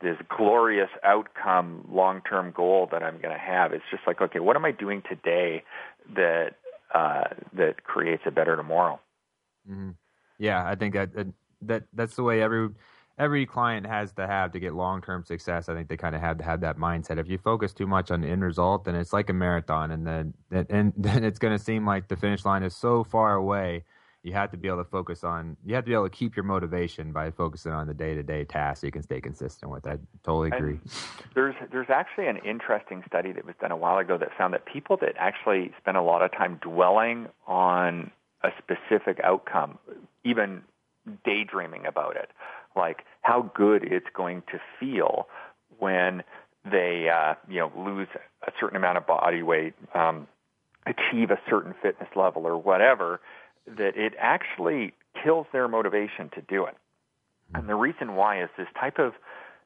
[0.05, 3.73] this glorious outcome long term goal that I'm going to have.
[3.73, 5.63] It's just like, okay, what am I doing today
[6.15, 6.51] that
[6.93, 8.99] uh, that creates a better tomorrow?
[9.69, 9.91] Mm-hmm.
[10.37, 11.09] Yeah, I think that,
[11.63, 12.69] that that's the way every
[13.17, 15.69] every client has to have to get long term success.
[15.69, 17.17] I think they kind of have to have that mindset.
[17.17, 20.05] If you focus too much on the end result, then it's like a marathon, and
[20.05, 20.33] then
[20.69, 23.85] and then it's going to seem like the finish line is so far away
[24.25, 26.35] you have to be able to focus on you have to be able to keep
[26.35, 29.83] your motivation by focusing on the day-to-day tasks so you can stay consistent with.
[29.83, 30.79] That totally agree.
[30.81, 30.91] and
[31.35, 34.65] there's there's actually an interesting study that was done a while ago that found that
[34.65, 38.09] people that actually spend a lot of time dwelling on
[38.43, 39.77] a specific outcome
[40.23, 40.63] even
[41.23, 42.29] daydreaming about it
[42.75, 45.27] like how good it's going to feel
[45.77, 46.23] when
[46.69, 48.07] they uh, you know lose
[48.47, 50.27] a certain amount of body weight um,
[50.87, 53.19] achieve a certain fitness level or whatever
[53.67, 56.75] that it actually kills their motivation to do it.
[57.53, 59.13] And the reason why is this type of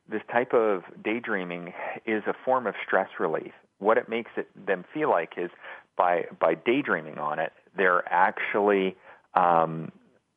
[0.10, 1.74] this type of daydreaming
[2.06, 3.54] is a form of stress relief.
[3.78, 5.52] What it makes it them feel like is
[5.98, 8.98] by by daydreaming on it, they're actually
[9.34, 9.92] um,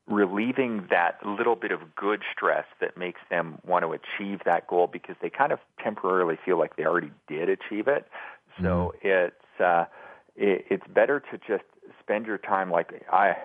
[0.06, 4.86] relieving that little bit of good stress that makes them want to achieve that goal
[4.86, 8.06] because they kind of temporarily feel like they already did achieve it.
[8.60, 9.08] So mm-hmm.
[9.08, 9.84] it's uh,
[10.36, 11.64] it, it's better to just
[12.00, 13.36] spend your time like I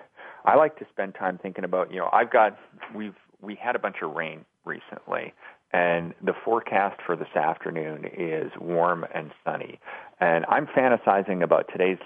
[0.44, 2.58] I like to spend time thinking about, you know, I've got
[2.94, 5.34] we've we had a bunch of rain recently
[5.72, 9.78] and the forecast for this afternoon is warm and sunny.
[10.18, 11.98] And I'm fantasizing about today's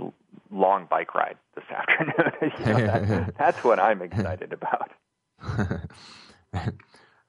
[0.51, 2.33] long bike ride this afternoon.
[2.59, 4.91] you know, that, that's what I'm excited about.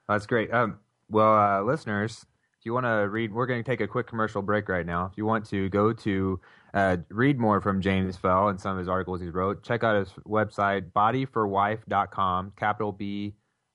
[0.08, 0.52] that's great.
[0.52, 2.26] Um, well, uh, listeners,
[2.64, 5.04] if you want to read, we're going to take a quick commercial break right now.
[5.04, 6.40] If you want to go to
[6.72, 9.96] uh, read more from James Fell and some of his articles he wrote, check out
[9.96, 13.34] his website, bodyforwife.com, capital B,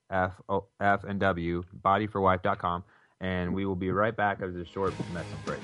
[0.09, 2.83] F, o, F, and W, bodyforwife.com.
[3.21, 5.59] And we will be right back after a short message break.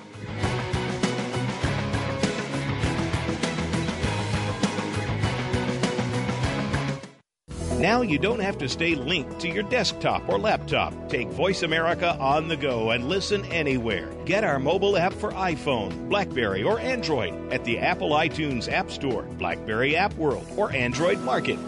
[7.79, 11.09] Now you don't have to stay linked to your desktop or laptop.
[11.09, 14.09] Take Voice America on the go and listen anywhere.
[14.23, 19.23] Get our mobile app for iPhone, Blackberry, or Android at the Apple iTunes App Store,
[19.23, 21.59] Blackberry App World, or Android Market.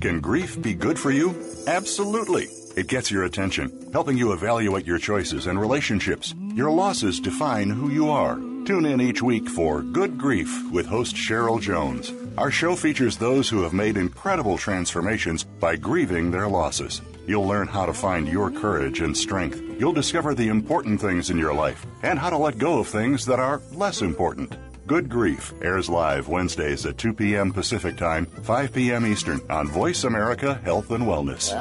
[0.00, 1.34] Can grief be good for you?
[1.66, 2.44] Absolutely.
[2.74, 6.34] It gets your attention, helping you evaluate your choices and relationships.
[6.54, 8.36] Your losses define who you are.
[8.64, 12.12] Tune in each week for Good Grief with host Cheryl Jones.
[12.38, 17.00] Our show features those who have made incredible transformations by grieving their losses.
[17.26, 19.62] You'll learn how to find your courage and strength.
[19.78, 23.24] You'll discover the important things in your life and how to let go of things
[23.24, 24.54] that are less important.
[24.86, 27.52] Good Grief airs live Wednesdays at 2 p.m.
[27.52, 29.06] Pacific Time, 5 p.m.
[29.06, 31.52] Eastern on Voice America Health and Wellness.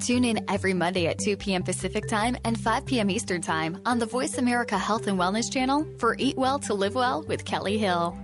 [0.00, 1.62] Tune in every Monday at 2 p.m.
[1.62, 3.10] Pacific Time and 5 p.m.
[3.10, 6.94] Eastern Time on the Voice America Health and Wellness channel for Eat Well to Live
[6.94, 8.16] Well with Kelly Hill.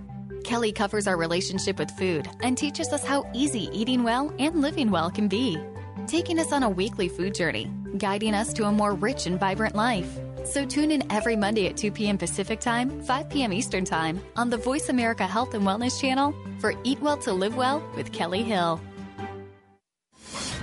[0.43, 4.91] Kelly covers our relationship with food and teaches us how easy eating well and living
[4.91, 5.57] well can be,
[6.05, 9.75] taking us on a weekly food journey, guiding us to a more rich and vibrant
[9.75, 10.19] life.
[10.45, 12.17] So tune in every Monday at 2 p.m.
[12.17, 13.51] Pacific Time, 5 p.m.
[13.51, 17.55] Eastern Time on the Voice America Health and Wellness channel for Eat Well to Live
[17.55, 18.79] Well with Kelly Hill.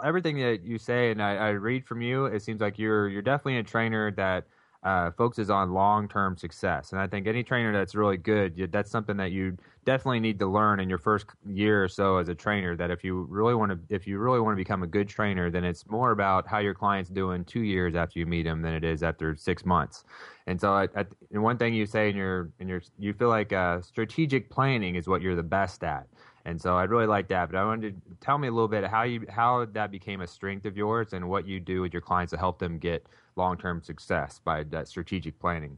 [0.04, 3.22] everything that you say and I, I, read from you, it seems like you're you're
[3.22, 4.46] definitely a trainer that
[4.84, 6.92] uh, focuses on long term success.
[6.92, 10.48] And I think any trainer that's really good, that's something that you definitely need to
[10.48, 12.76] learn in your first year or so as a trainer.
[12.76, 15.50] That if you really want to, if you really want to become a good trainer,
[15.50, 18.74] then it's more about how your client's doing two years after you meet them than
[18.74, 20.04] it is after six months.
[20.48, 23.30] And so, I, I, and one thing you say in your in your you feel
[23.30, 26.08] like uh, strategic planning is what you're the best at.
[26.46, 27.50] And so I'd really like that.
[27.50, 30.28] But I wanted to tell me a little bit how you how that became a
[30.28, 33.58] strength of yours and what you do with your clients to help them get long
[33.58, 35.78] term success by that strategic planning.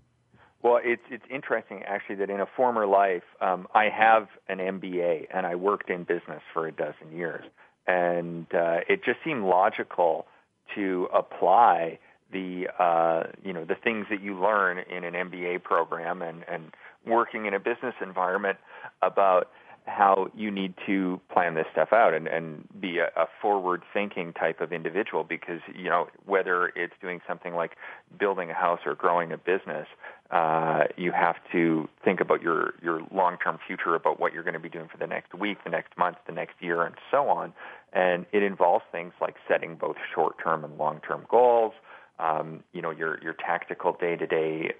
[0.62, 5.28] Well, it's it's interesting actually that in a former life, um, I have an MBA
[5.32, 7.46] and I worked in business for a dozen years,
[7.86, 10.26] and uh, it just seemed logical
[10.74, 12.00] to apply
[12.32, 16.72] the uh, you know the things that you learn in an MBA program and and
[17.06, 18.58] working in a business environment
[19.04, 19.52] about
[19.86, 24.34] how you need to plan this stuff out and, and be a, a forward thinking
[24.34, 27.78] type of individual because, you know, whether it's doing something like
[28.20, 29.88] building a house or growing a business,
[30.32, 34.56] uh, you have to think about your, your long term future, about what you're going
[34.56, 37.30] to be doing for the next week, the next month, the next year, and so
[37.30, 37.54] on.
[37.94, 41.74] And it involves things like setting both short term and long term goals.
[42.18, 44.72] Um, you know your your tactical day to day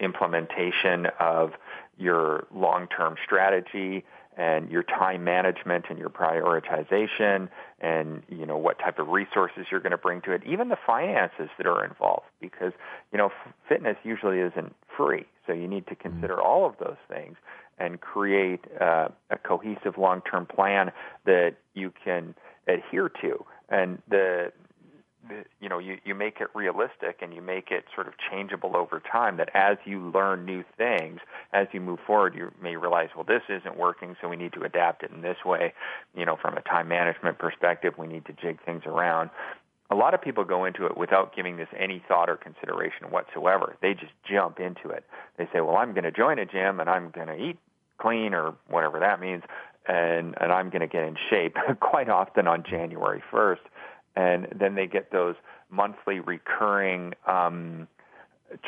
[0.00, 1.52] implementation of
[1.98, 4.04] your long term strategy,
[4.38, 7.48] and your time management and your prioritization
[7.80, 10.78] and you know what type of resources you're going to bring to it even the
[10.86, 12.72] finances that are involved because
[13.12, 13.30] you know
[13.68, 16.10] fitness usually isn't free so you need to mm-hmm.
[16.10, 17.36] consider all of those things
[17.78, 20.90] and create uh, a cohesive long-term plan
[21.26, 22.34] that you can
[22.66, 24.52] adhere to and the
[25.60, 29.00] you know you, you make it realistic and you make it sort of changeable over
[29.00, 31.20] time that as you learn new things
[31.52, 34.62] as you move forward you may realize well this isn't working so we need to
[34.62, 35.72] adapt it in this way.
[36.14, 39.30] You know from a time management perspective we need to jig things around.
[39.90, 43.76] A lot of people go into it without giving this any thought or consideration whatsoever.
[43.80, 45.04] They just jump into it.
[45.36, 47.58] They say well i'm going to join a gym and i'm going to eat
[47.98, 49.42] clean or whatever that means
[49.86, 53.58] and and i'm going to get in shape quite often on january 1st
[54.18, 55.36] and then they get those
[55.70, 57.86] monthly recurring um,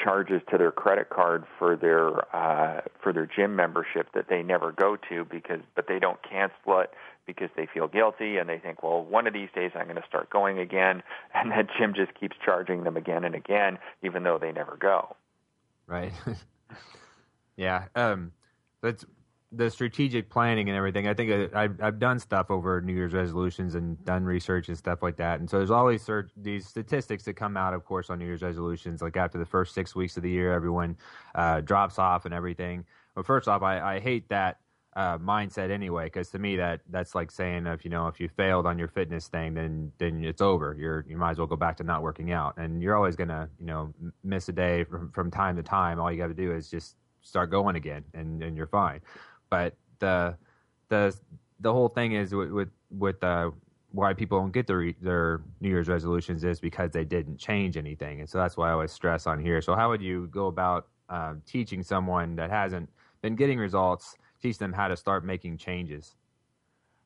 [0.01, 4.71] charges to their credit card for their uh, for their gym membership that they never
[4.71, 6.91] go to because but they don't cancel it
[7.27, 10.07] because they feel guilty and they think well one of these days I'm going to
[10.09, 11.03] start going again
[11.35, 15.17] and that gym just keeps charging them again and again even though they never go.
[15.89, 16.13] Right.
[17.57, 17.87] yeah.
[17.97, 18.31] Um,
[18.83, 19.05] that's
[19.53, 23.13] the strategic planning and everything, I think I, I've, I've done stuff over New Year's
[23.13, 25.41] resolutions and done research and stuff like that.
[25.41, 29.03] And so there's always these statistics that come out, of course, on New Year's resolutions.
[29.03, 30.97] Like after the first six weeks of the year, everyone
[31.35, 32.85] uh, drops off and everything.
[33.15, 34.61] But first off, I, I hate that
[34.97, 38.29] uh, mindset anyway, because to me that that's like saying if you know if you
[38.29, 40.77] failed on your fitness thing, then then it's over.
[40.79, 43.49] You're you might as well go back to not working out, and you're always gonna
[43.59, 43.95] you know
[44.25, 46.01] miss a day from from time to time.
[46.01, 49.01] All you got to do is just start going again, and and you're fine.
[49.51, 50.37] But the
[50.89, 51.15] the
[51.61, 53.51] the whole thing is with with, with uh,
[53.93, 58.21] why people don't get their their New Year's resolutions is because they didn't change anything,
[58.21, 59.61] and so that's why I always stress on here.
[59.61, 62.89] So how would you go about um, teaching someone that hasn't
[63.21, 66.15] been getting results, teach them how to start making changes?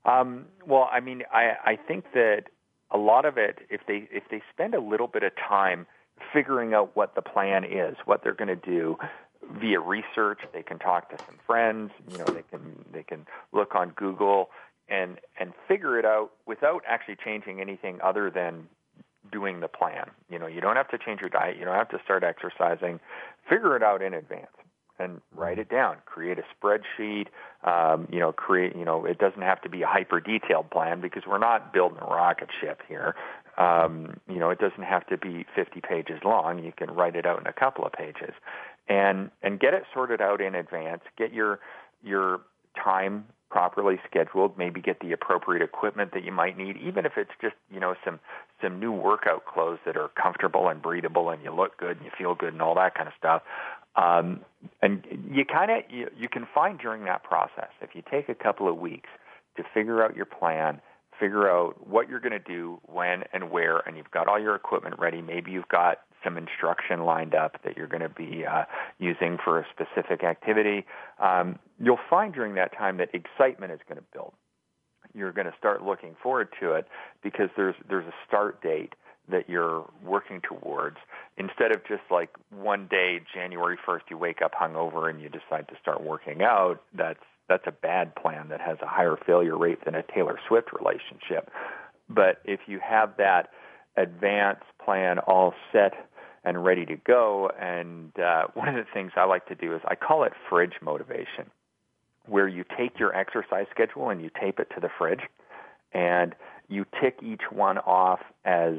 [0.05, 2.45] Um, well, I mean, I I think that
[2.91, 5.87] a lot of it, if they if they spend a little bit of time
[6.33, 8.97] figuring out what the plan is, what they're going to do,
[9.51, 10.41] via research.
[10.53, 11.91] They can talk to some friends.
[12.11, 14.51] You know, they can they can look on Google
[14.89, 18.69] and and figure it out without actually changing anything other than
[19.33, 20.11] doing the plan.
[20.29, 21.57] You know, you don't have to change your diet.
[21.59, 23.01] You don't have to start exercising.
[23.49, 24.51] Figure it out in advance
[24.99, 25.97] and write it down.
[26.05, 27.27] Create a spreadsheet.
[27.65, 28.77] Um, you know, create.
[28.77, 31.99] You know, it doesn't have to be a hyper detailed plan because we're not building
[32.01, 33.15] a rocket ship here.
[33.57, 36.65] Um, you know, it doesn't have to be 50 pages long.
[36.65, 38.35] You can write it out in a couple of pages
[38.89, 41.03] and and get it sorted out in advance.
[41.17, 41.61] Get your
[42.03, 42.41] your
[42.83, 44.59] time properly scheduled.
[44.59, 47.95] Maybe get the appropriate equipment that you might need, even if it's just you know
[48.05, 48.21] some
[48.63, 52.11] some new workout clothes that are comfortable and breathable, and you look good and you
[52.17, 53.43] feel good and all that kind of stuff.
[53.97, 54.41] Um,
[54.83, 58.35] and you kind of you, you can find during that process if you take a
[58.35, 59.09] couple of weeks
[59.57, 60.81] to figure out your plan
[61.19, 64.55] figure out what you're going to do, when and where, and you've got all your
[64.55, 65.23] equipment ready.
[65.23, 68.65] Maybe you've got some instruction lined up that you're going to be uh,
[68.99, 70.85] using for a specific activity,
[71.21, 74.33] um, you'll find during that time that excitement is going to build.
[75.15, 76.89] You're going to start looking forward to it
[77.23, 78.95] because there's there's a start date
[79.29, 80.97] that you're working towards.
[81.37, 85.69] Instead of just like one day January 1st you wake up hungover and you decide
[85.69, 89.85] to start working out that's that's a bad plan that has a higher failure rate
[89.85, 91.51] than a Taylor Swift relationship.
[92.09, 93.51] But if you have that
[93.97, 95.93] advance plan all set
[96.45, 99.81] and ready to go, and uh, one of the things I like to do is
[99.87, 101.51] I call it fridge motivation,
[102.27, 105.23] where you take your exercise schedule and you tape it to the fridge,
[105.93, 106.35] and
[106.69, 108.75] you tick each one off as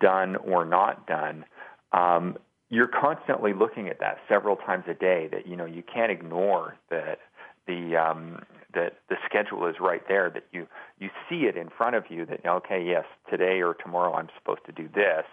[0.00, 1.44] done or not done.
[1.92, 2.36] Um,
[2.70, 5.28] you're constantly looking at that several times a day.
[5.30, 7.18] That you know you can't ignore that
[7.66, 8.42] the um,
[8.74, 10.30] that the schedule is right there.
[10.30, 10.66] That you
[10.98, 12.26] you see it in front of you.
[12.26, 15.24] That okay, yes, today or tomorrow I'm supposed to do this,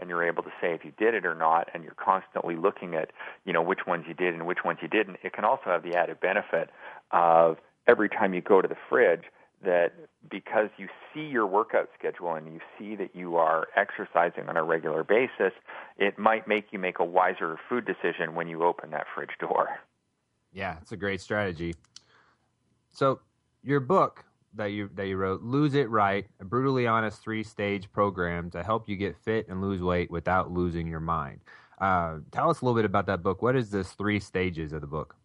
[0.00, 1.68] and you're able to say if you did it or not.
[1.74, 3.10] And you're constantly looking at
[3.44, 5.18] you know which ones you did and which ones you didn't.
[5.22, 6.70] It can also have the added benefit
[7.10, 9.24] of every time you go to the fridge
[9.64, 9.92] that
[10.30, 14.62] because you see your workout schedule and you see that you are exercising on a
[14.62, 15.52] regular basis,
[15.96, 19.80] it might make you make a wiser food decision when you open that fridge door.
[20.52, 21.74] Yeah, it's a great strategy.
[22.90, 23.20] So,
[23.62, 24.24] your book
[24.58, 28.88] that you that you wrote, "Lose It Right: A Brutally Honest Three-Stage Program to Help
[28.88, 31.40] You Get Fit and Lose Weight Without Losing Your Mind."
[31.80, 33.40] Uh, tell us a little bit about that book.
[33.40, 35.16] What is this three stages of the book?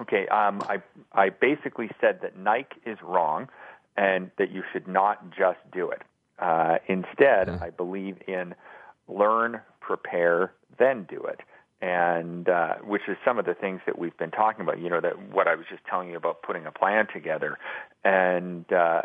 [0.00, 0.82] Okay, um, I
[1.12, 3.48] I basically said that Nike is wrong
[3.96, 6.02] and that you should not just do it.
[6.38, 8.54] Uh, instead, I believe in
[9.08, 11.40] learn, prepare, then do it.
[11.84, 14.78] And uh, which is some of the things that we've been talking about.
[14.78, 17.58] You know that what I was just telling you about putting a plan together,
[18.02, 19.02] and uh,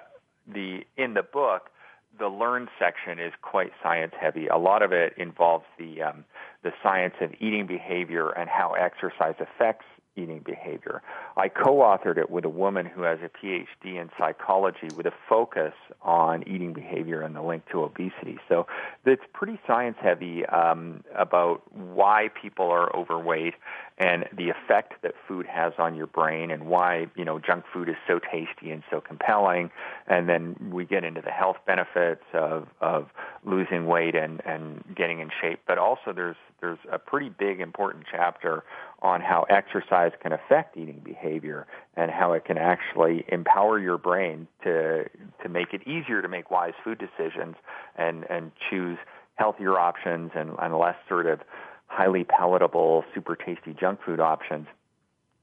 [0.47, 1.71] the in the book,
[2.17, 4.47] the learn section is quite science heavy.
[4.47, 6.23] A lot of it involves the um,
[6.63, 9.86] the science of eating behavior and how exercise affects
[10.16, 11.01] eating behavior.
[11.38, 15.74] I co-authored it with a woman who has a PhD in psychology with a focus
[16.01, 18.39] on eating behavior and the link to obesity.
[18.47, 18.68] So
[19.05, 23.53] it's pretty science heavy um, about why people are overweight
[23.97, 27.89] and the effect that food has on your brain and why you know junk food
[27.89, 29.72] is so tasty and so compelling.
[30.07, 33.10] And then we get into the health benefits of of
[33.45, 35.60] losing weight and and getting in shape.
[35.68, 38.64] But also there's there's a pretty big important chapter
[39.02, 44.47] on how exercise can affect eating behavior and how it can actually empower your brain
[44.64, 45.06] to
[45.41, 47.56] to make it easier to make wise food decisions
[47.97, 48.97] and and choose
[49.36, 51.39] healthier options and, and less sort of
[51.88, 54.68] highly palatable, super tasty junk food options.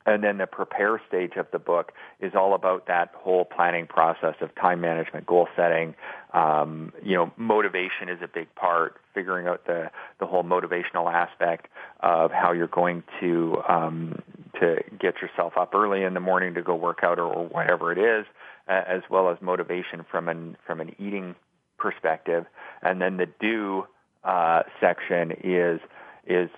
[0.07, 4.37] And then the prepare stage of the book is all about that whole planning process
[4.41, 5.97] of time management, goal setting.
[6.33, 9.01] Um, you know, motivation is a big part.
[9.15, 9.91] Figuring out the
[10.21, 11.67] the whole motivational aspect
[12.01, 14.23] of how you're going to um,
[14.61, 17.93] to get yourself up early in the morning to go work out or, or whatever
[17.93, 18.27] it is,
[18.69, 21.35] uh, as well as motivation from an from an eating
[21.79, 22.45] perspective.
[22.83, 23.87] And then the do
[24.23, 25.81] uh, section is
[26.27, 26.51] is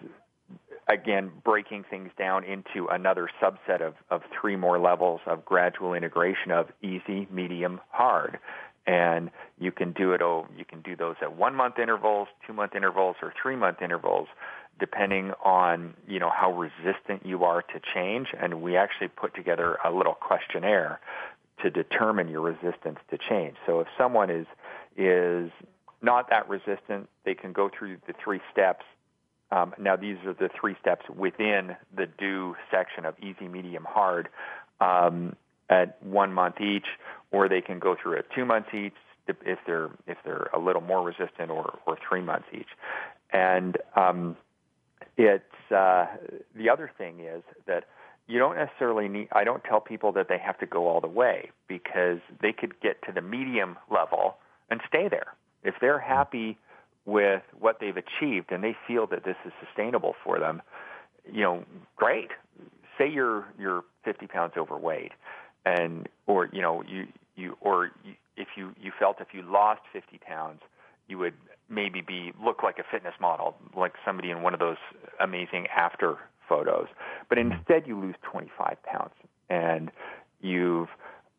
[0.89, 6.51] again breaking things down into another subset of, of three more levels of gradual integration
[6.51, 8.39] of easy, medium, hard.
[8.87, 10.23] And you can do it.
[10.23, 13.83] Oh, you can do those at one month intervals, two month intervals, or three month
[13.83, 14.29] intervals,
[14.81, 18.29] depending on you know how resistant you are to change.
[18.41, 21.01] And we actually put together a little questionnaire
[21.63, 23.57] to determine your resistance to change.
[23.67, 24.47] So if someone is
[24.97, 25.51] is
[26.01, 28.85] not that resistant, they can go through the three steps
[29.51, 34.29] um, now, these are the three steps within the do section of easy, medium, hard
[34.81, 35.37] um,
[35.71, 36.87] at one month each,
[37.31, 38.93] or they can go through it two months each
[39.27, 42.69] if they're if they're a little more resistant, or or three months each.
[43.33, 44.37] And um,
[45.17, 46.07] it's uh,
[46.55, 47.85] the other thing is that
[48.27, 49.29] you don't necessarily need.
[49.33, 52.79] I don't tell people that they have to go all the way because they could
[52.81, 54.37] get to the medium level
[54.71, 55.35] and stay there
[55.65, 56.59] if they're happy
[57.09, 60.61] with what they've achieved and they feel that this is sustainable for them,
[61.33, 61.65] you know,
[61.97, 62.29] great.
[62.99, 65.13] Say you're you're 50 pounds overweight,
[65.65, 69.81] and or you know you you or you, if you you felt if you lost
[69.93, 70.61] 50 pounds,
[71.09, 71.35] you would
[71.71, 74.77] maybe be look like a fitness model, like somebody in one of those
[75.21, 76.89] amazing after photos.
[77.29, 77.53] But mm-hmm.
[77.53, 79.15] instead, you lose 25 pounds,
[79.49, 79.91] and
[80.41, 80.89] you've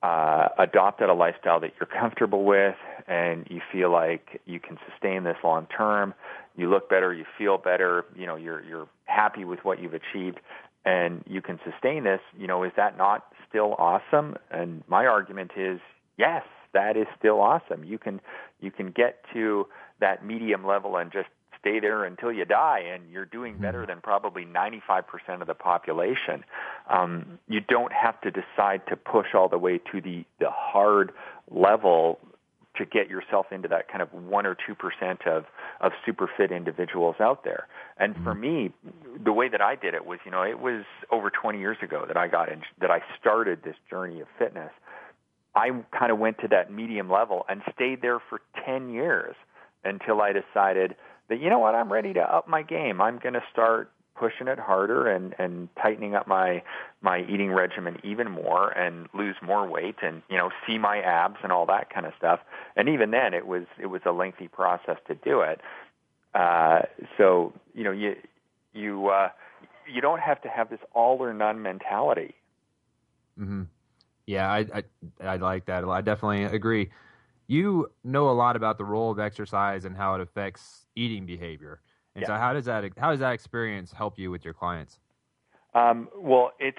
[0.02, 2.76] uh, adopted a lifestyle that you're comfortable with
[3.08, 6.14] and you feel like you can sustain this long term,
[6.56, 10.40] you look better, you feel better, you know, you're you're happy with what you've achieved
[10.86, 14.36] and you can sustain this, you know, is that not still awesome?
[14.52, 15.80] And my argument is
[16.18, 16.44] yes,
[16.74, 17.84] that is still awesome.
[17.84, 18.22] You can
[18.62, 19.68] you can get to
[20.00, 21.28] that medium level and just
[21.60, 23.62] stay there until you die, and you're doing hmm.
[23.62, 26.44] better than probably 95% of the population.
[26.90, 31.12] Um, you don't have to decide to push all the way to the, the hard
[31.50, 32.20] level
[32.78, 35.46] to get yourself into that kind of one or two percent of
[35.82, 37.68] of super fit individuals out there.
[37.98, 38.42] And for hmm.
[38.42, 38.72] me,
[39.24, 42.06] the way that I did it was, you know, it was over 20 years ago
[42.08, 44.72] that I got in, that I started this journey of fitness.
[45.56, 49.36] I kind of went to that medium level and stayed there for 10 years
[49.84, 50.96] until I decided
[51.30, 53.02] that, you know what, I'm ready to up my game.
[53.02, 56.62] I'm going to start pushing it harder and and tightening up my
[57.02, 61.38] my eating regimen even more and lose more weight and you know see my abs
[61.42, 62.42] and all that kind of stuff.
[62.76, 65.62] And even then it was it was a lengthy process to do it.
[66.34, 66.82] Uh
[67.18, 68.18] so you know you
[68.74, 69.30] you uh
[69.88, 72.36] you don't have to have this all or none mentality.
[73.40, 73.68] Mhm
[74.30, 74.84] yeah i i
[75.24, 76.92] i like that i definitely agree
[77.50, 81.82] you know a lot about the role of exercise and how it affects eating behavior
[82.16, 82.28] and yeah.
[82.28, 85.00] so, how does that how does that experience help you with your clients?
[85.74, 86.78] Um, well, it's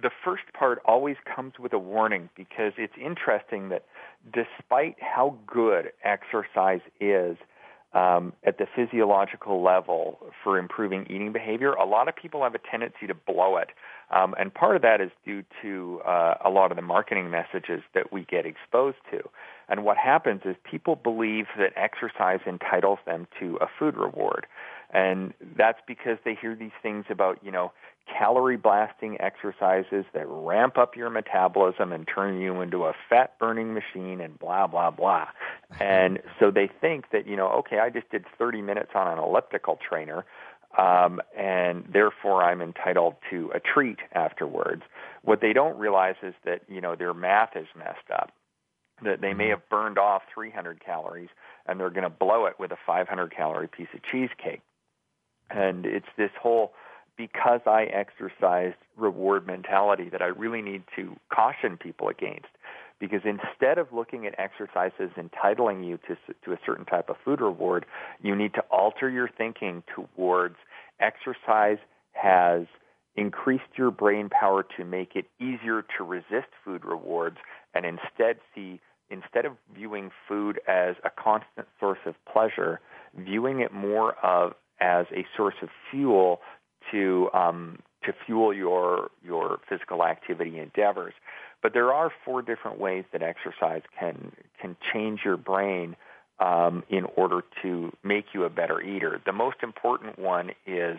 [0.00, 3.84] the first part always comes with a warning because it's interesting that
[4.32, 7.36] despite how good exercise is
[7.92, 12.60] um, at the physiological level for improving eating behavior, a lot of people have a
[12.70, 13.68] tendency to blow it.
[14.10, 17.82] Um, and part of that is due to uh, a lot of the marketing messages
[17.94, 19.20] that we get exposed to.
[19.70, 24.46] And what happens is people believe that exercise entitles them to a food reward.
[24.92, 27.72] And that's because they hear these things about, you know,
[28.18, 33.72] calorie blasting exercises that ramp up your metabolism and turn you into a fat burning
[33.72, 35.28] machine and blah, blah, blah.
[35.78, 39.22] And so they think that, you know, okay, I just did 30 minutes on an
[39.22, 40.24] elliptical trainer.
[40.76, 44.82] Um, and therefore I'm entitled to a treat afterwards.
[45.22, 48.32] What they don't realize is that, you know, their math is messed up
[49.02, 49.50] that they may mm-hmm.
[49.50, 51.28] have burned off 300 calories
[51.66, 54.62] and they're going to blow it with a 500 calorie piece of cheesecake.
[55.50, 56.72] And it's this whole
[57.16, 62.48] because I exercised reward mentality that I really need to caution people against.
[62.98, 67.40] Because instead of looking at exercises entitling you to, to a certain type of food
[67.40, 67.86] reward,
[68.22, 70.56] you need to alter your thinking towards
[71.00, 71.78] exercise
[72.12, 72.66] has
[73.16, 77.38] increased your brain power to make it easier to resist food rewards
[77.74, 78.80] and instead see
[79.10, 82.80] instead of viewing food as a constant source of pleasure,
[83.16, 86.40] viewing it more of as a source of fuel
[86.90, 91.14] to um, to fuel your your physical activity endeavors.
[91.62, 95.96] But there are four different ways that exercise can can change your brain
[96.38, 99.20] um, in order to make you a better eater.
[99.26, 100.98] The most important one is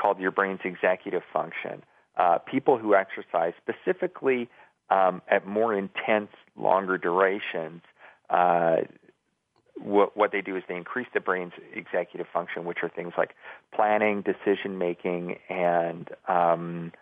[0.00, 1.82] called your brain's executive function.
[2.16, 4.48] Uh, people who exercise specifically
[4.90, 7.82] um, at more intense, longer durations,
[8.30, 8.76] uh,
[9.78, 13.34] what, what they do is they increase the brain's executive function, which are things like
[13.74, 16.92] planning, decision making, and um,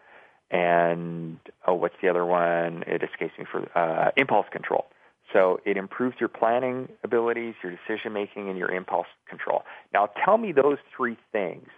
[0.51, 2.85] and oh, what's the other one?
[2.87, 4.87] It escapes me for uh, impulse control.
[5.33, 9.63] So it improves your planning abilities, your decision making, and your impulse control.
[9.93, 11.69] Now, tell me those three things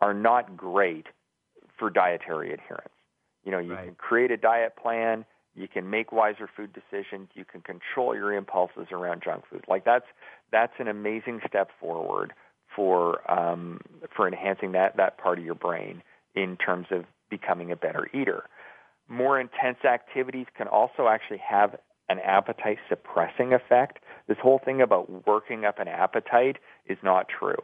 [0.00, 1.06] are not great
[1.78, 2.92] for dietary adherence.
[3.44, 3.86] You know, you right.
[3.86, 5.24] can create a diet plan,
[5.56, 9.64] you can make wiser food decisions, you can control your impulses around junk food.
[9.68, 10.06] Like that's
[10.52, 12.32] that's an amazing step forward
[12.74, 13.80] for um,
[14.14, 16.02] for enhancing that that part of your brain
[16.34, 18.44] in terms of becoming a better eater.
[19.08, 21.76] More intense activities can also actually have
[22.08, 23.98] an appetite suppressing effect.
[24.28, 27.58] This whole thing about working up an appetite is not true.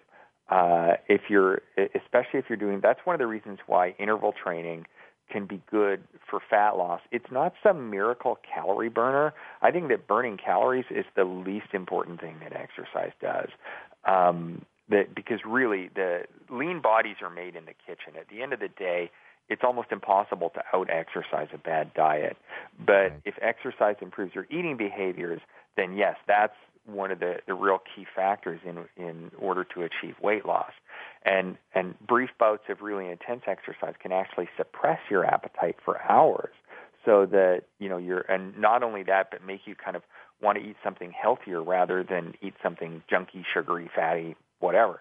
[0.49, 4.87] Uh, if you're, especially if you're doing, that's one of the reasons why interval training
[5.33, 7.01] can be good for fat loss.
[7.11, 9.33] It's not some miracle calorie burner.
[9.63, 13.49] I think that burning calories is the least important thing that exercise does.
[14.05, 18.19] Um, that because really the lean bodies are made in the kitchen.
[18.19, 19.11] At the end of the day,
[19.49, 22.37] it's almost impossible to out exercise a bad diet.
[22.79, 23.13] But right.
[23.25, 25.41] if exercise improves your eating behaviors,
[25.77, 26.55] then yes, that's
[26.87, 30.73] one of the, the real key factors in in order to achieve weight loss.
[31.25, 36.55] And and brief bouts of really intense exercise can actually suppress your appetite for hours
[37.05, 40.03] so that you know you're and not only that but make you kind of
[40.43, 45.01] want to eat something healthier rather than eat something junky, sugary, fatty, whatever.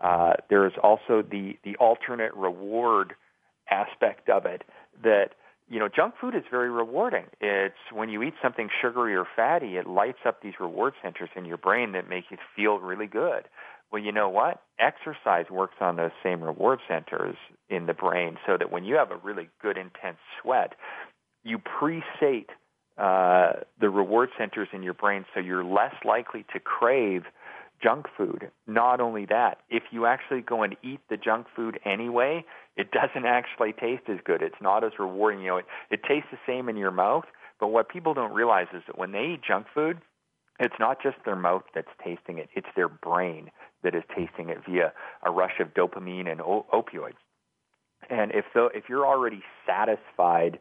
[0.00, 3.14] Uh, there is also the the alternate reward
[3.70, 4.62] aspect of it
[5.02, 5.30] that
[5.68, 7.24] you know, junk food is very rewarding.
[7.40, 11.44] It's when you eat something sugary or fatty, it lights up these reward centers in
[11.44, 13.44] your brain that make you feel really good.
[13.90, 14.62] Well, you know what?
[14.78, 17.36] Exercise works on those same reward centers
[17.68, 20.74] in the brain so that when you have a really good, intense sweat,
[21.44, 22.50] you pre-sate
[22.98, 27.22] uh, the reward centers in your brain so you're less likely to crave
[27.82, 28.50] junk food.
[28.66, 32.44] Not only that, if you actually go and eat the junk food anyway,
[32.76, 34.42] it doesn't actually taste as good.
[34.42, 35.40] It's not as rewarding.
[35.40, 37.24] You know, it, it tastes the same in your mouth,
[37.60, 39.98] but what people don't realize is that when they eat junk food,
[40.58, 43.50] it's not just their mouth that's tasting it, it's their brain
[43.82, 47.20] that is tasting it via a rush of dopamine and o- opioids.
[48.08, 50.58] And if so, if you're already satisfied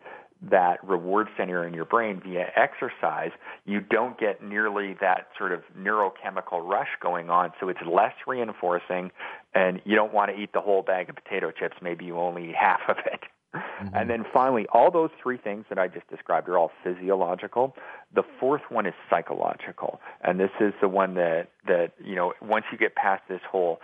[0.50, 3.32] that reward center in your brain via exercise,
[3.66, 7.52] you don't get nearly that sort of neurochemical rush going on.
[7.60, 9.12] So it's less reinforcing,
[9.54, 11.78] and you don't want to eat the whole bag of potato chips.
[11.82, 13.22] Maybe you only eat half of it.
[13.56, 13.96] Mm-hmm.
[13.96, 17.76] And then finally, all those three things that I just described are all physiological.
[18.14, 22.66] The fourth one is psychological, and this is the one that that you know once
[22.72, 23.80] you get past this whole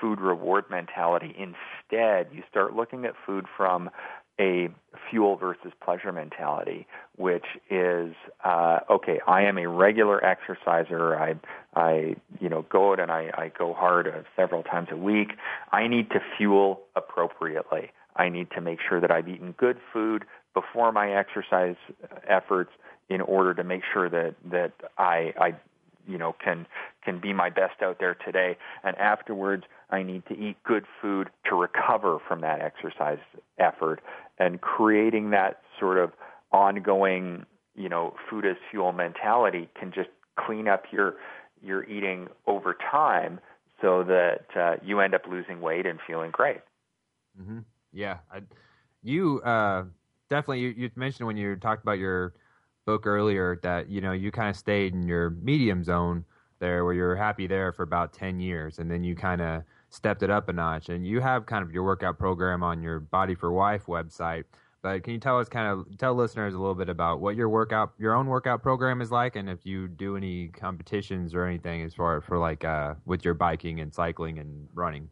[0.00, 3.90] food reward mentality, instead you start looking at food from
[4.40, 4.68] a
[5.10, 8.14] fuel versus pleasure mentality, which is
[8.44, 9.20] uh, okay.
[9.26, 11.16] I am a regular exerciser.
[11.16, 11.34] I
[11.74, 15.32] I you know go out and I, I go hard uh, several times a week.
[15.70, 17.90] I need to fuel appropriately.
[18.16, 20.24] I need to make sure that I've eaten good food
[20.54, 21.76] before my exercise
[22.28, 22.70] efforts
[23.08, 25.54] in order to make sure that that I, I
[26.06, 26.66] you know can
[27.04, 31.30] can be my best out there today and afterwards I need to eat good food
[31.48, 33.18] to recover from that exercise
[33.58, 34.00] effort
[34.38, 36.12] and creating that sort of
[36.52, 41.16] ongoing you know food as fuel mentality can just clean up your
[41.62, 43.40] your eating over time
[43.80, 46.60] so that uh, you end up losing weight and feeling great.
[47.40, 47.58] Mm-hmm.
[47.92, 48.40] Yeah, I,
[49.02, 49.84] you uh,
[50.30, 50.60] definitely.
[50.60, 52.34] You, you, mentioned when you talked about your
[52.84, 56.24] book earlier that you know you kind of stayed in your medium zone
[56.58, 60.22] there, where you're happy there for about ten years, and then you kind of stepped
[60.22, 60.88] it up a notch.
[60.88, 64.44] And you have kind of your workout program on your Body for Wife website.
[64.82, 67.48] But can you tell us kind of tell listeners a little bit about what your
[67.48, 71.82] workout your own workout program is like, and if you do any competitions or anything
[71.82, 75.08] as far for like uh, with your biking and cycling and running?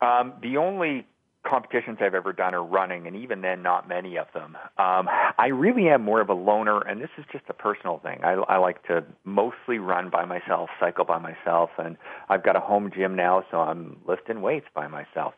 [0.00, 1.06] Um, the only
[1.48, 4.56] competitions I've ever done are running, and even then, not many of them.
[4.78, 8.20] Um, I really am more of a loner, and this is just a personal thing.
[8.22, 11.96] I, I like to mostly run by myself, cycle by myself, and
[12.28, 15.34] I've got a home gym now, so I'm lifting weights by myself.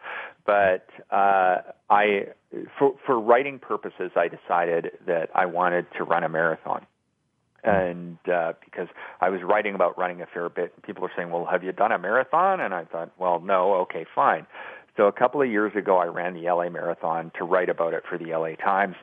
[0.47, 2.27] But uh, I,
[2.79, 6.87] for, for writing purposes, I decided that I wanted to run a marathon
[7.65, 8.89] and uh, because
[9.21, 11.93] I was writing about running a fair bit, people were saying, "Well, have you done
[11.93, 13.75] a marathon?" And I thought, "Well, no.
[13.83, 14.47] Okay, fine."
[14.97, 18.05] So a couple of years ago, I ran the LA Marathon to write about it
[18.09, 18.97] for the LA Times.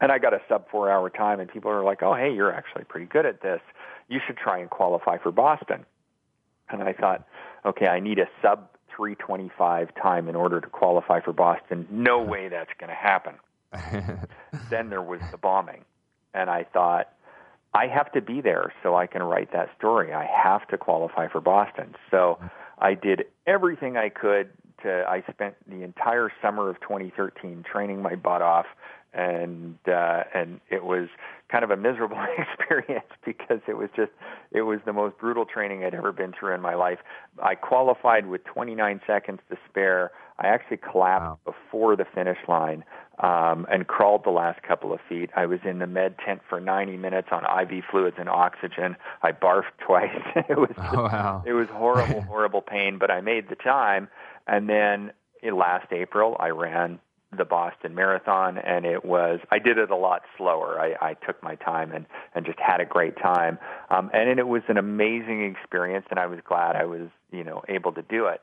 [0.00, 2.52] And I got a sub four hour time, and people are like, oh, hey, you're
[2.52, 3.60] actually pretty good at this.
[4.08, 5.84] You should try and qualify for Boston.
[6.70, 7.26] And I thought,
[7.64, 11.86] okay, I need a sub 325 time in order to qualify for Boston.
[11.90, 13.34] No way that's going to happen.
[14.70, 15.84] then there was the bombing.
[16.32, 17.08] And I thought,
[17.74, 20.12] I have to be there so I can write that story.
[20.12, 21.94] I have to qualify for Boston.
[22.10, 22.38] So
[22.78, 24.50] I did everything I could
[24.84, 28.66] I spent the entire summer of 2013 training my butt off,
[29.12, 31.08] and uh, and it was
[31.50, 34.12] kind of a miserable experience because it was just
[34.52, 36.98] it was the most brutal training I'd ever been through in my life.
[37.42, 40.10] I qualified with 29 seconds to spare.
[40.38, 41.38] I actually collapsed wow.
[41.44, 42.84] before the finish line
[43.18, 45.30] um, and crawled the last couple of feet.
[45.36, 48.96] I was in the med tent for 90 minutes on IV fluids and oxygen.
[49.22, 50.10] I barfed twice.
[50.48, 51.42] it was oh, wow.
[51.46, 54.08] it was horrible, horrible pain, but I made the time.
[54.46, 55.12] And then
[55.42, 57.00] in last April, I ran
[57.36, 60.80] the Boston Marathon, and it was I did it a lot slower.
[60.80, 63.58] I, I took my time and and just had a great time,
[63.90, 67.62] um, and it was an amazing experience, and I was glad I was you know
[67.68, 68.40] able to do it.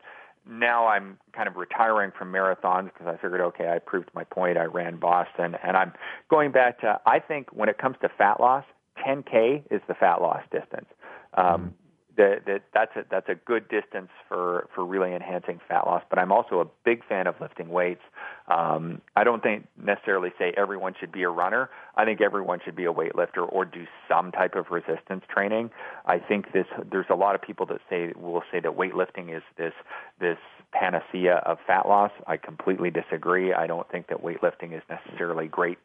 [0.47, 4.57] Now I'm kind of retiring from marathons because I figured, okay, I proved my point.
[4.57, 5.91] I ran Boston, and I'm
[6.29, 6.99] going back to.
[7.05, 8.63] I think when it comes to fat loss,
[9.05, 10.87] 10k is the fat loss distance.
[11.33, 11.73] Um,
[12.17, 16.03] that, that that's a that's a good distance for for really enhancing fat loss.
[16.09, 18.01] But I'm also a big fan of lifting weights.
[18.47, 21.69] Um, I don't think necessarily say everyone should be a runner.
[21.95, 25.71] I think everyone should be a weightlifter or do some type of resistance training.
[26.05, 29.43] I think this there's a lot of people that say will say that weightlifting is
[29.57, 29.73] this
[30.19, 30.37] this
[30.71, 32.11] panacea of fat loss.
[32.27, 33.53] I completely disagree.
[33.53, 35.77] I don't think that weightlifting is necessarily great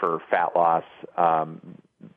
[0.00, 0.84] for fat loss.
[1.16, 1.60] Um,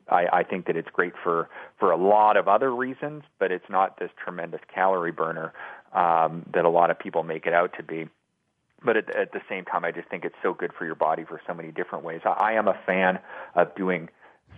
[0.10, 3.70] I, I think that it's great for for a lot of other reasons, but it's
[3.70, 5.54] not this tremendous calorie burner
[5.94, 8.08] um, that a lot of people make it out to be.
[8.84, 11.24] But at, at the same time, I just think it's so good for your body
[11.24, 12.22] for so many different ways.
[12.26, 13.20] I, I am a fan
[13.56, 14.10] of doing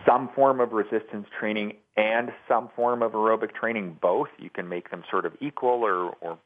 [0.05, 3.97] some form of resistance training and some form of aerobic training.
[4.01, 6.37] Both you can make them sort of equal or or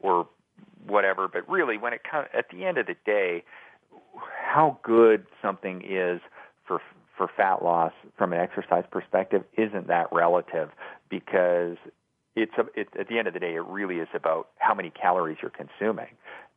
[0.00, 0.28] or
[0.86, 1.28] whatever.
[1.28, 3.44] But really, when it comes at the end of the day,
[4.56, 6.18] how good something is
[6.66, 6.80] for
[7.18, 10.70] for fat loss from an exercise perspective isn't that relative
[11.10, 11.76] because
[12.34, 14.88] it's a, it, at the end of the day, it really is about how many
[14.88, 16.08] calories you're consuming,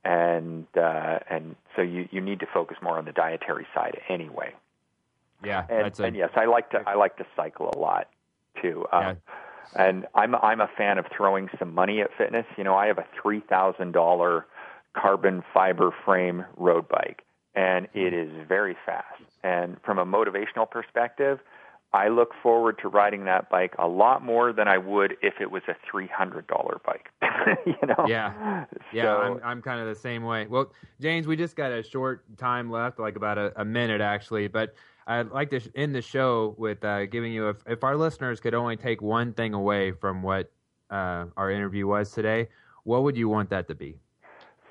[0.05, 4.53] and uh, and so you you need to focus more on the dietary side anyway.
[5.43, 8.07] Yeah, and, a, and yes, I like to I like to cycle a lot
[8.61, 8.85] too.
[8.93, 9.15] Um, yeah.
[9.75, 12.45] And I'm I'm a fan of throwing some money at fitness.
[12.57, 14.45] You know, I have a three thousand dollar
[14.93, 17.23] carbon fiber frame road bike,
[17.55, 21.39] and it is very fast And from a motivational perspective,
[21.91, 25.49] I look forward to riding that bike a lot more than I would if it
[25.49, 27.09] was a three hundred dollar bike.
[27.65, 28.05] you know?
[28.07, 29.03] Yeah, yeah.
[29.03, 30.45] So- I'm I'm kind of the same way.
[30.47, 30.71] Well,
[31.01, 34.75] James, we just got a short time left, like about a, a minute actually, but.
[35.07, 38.53] I'd like to end the show with uh, giving you, if, if our listeners could
[38.53, 40.51] only take one thing away from what
[40.91, 42.47] uh, our interview was today,
[42.83, 43.97] what would you want that to be?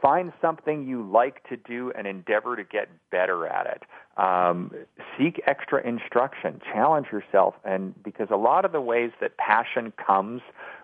[0.01, 3.83] Find something you like to do and endeavor to get better at it.
[4.23, 4.73] Um,
[5.17, 10.43] seek extra instruction, challenge yourself, and because a lot of the ways that passion comes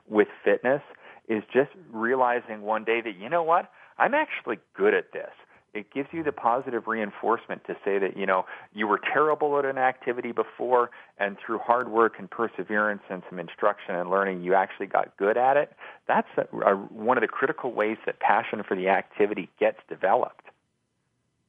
[0.09, 0.83] with fitness
[1.29, 5.31] is just realizing one day that you know what, I'm actually good at this.
[5.75, 9.64] It gives you the positive reinforcement to say that you know you were terrible at
[9.64, 14.55] an activity before, and through hard work and perseverance and some instruction and learning, you
[14.55, 15.72] actually got good at it.
[16.07, 20.45] That's a, a, one of the critical ways that passion for the activity gets developed.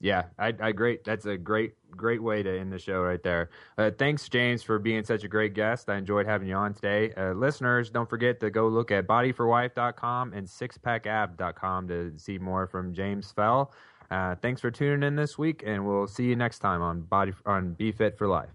[0.01, 1.03] Yeah, I, I great.
[1.05, 3.49] That's a great, great way to end the show right there.
[3.77, 5.89] Uh, thanks, James, for being such a great guest.
[5.89, 7.13] I enjoyed having you on today.
[7.13, 12.93] Uh, listeners, don't forget to go look at bodyforwife.com and sixpackabs.com to see more from
[12.93, 13.71] James Fell.
[14.09, 17.33] Uh, thanks for tuning in this week, and we'll see you next time on Body
[17.45, 18.49] on Be Fit for Life.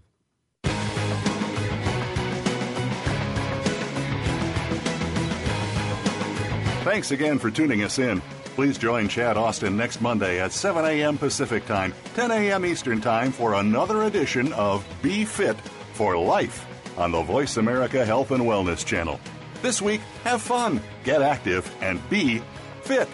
[6.83, 8.21] Thanks again for tuning us in.
[8.55, 11.17] Please join Chad Austin next Monday at 7 a.m.
[11.17, 12.65] Pacific Time, 10 a.m.
[12.65, 15.57] Eastern Time for another edition of Be Fit
[15.93, 16.65] for Life
[16.97, 19.19] on the Voice America Health and Wellness Channel.
[19.61, 22.41] This week, have fun, get active, and be
[22.81, 23.07] fit.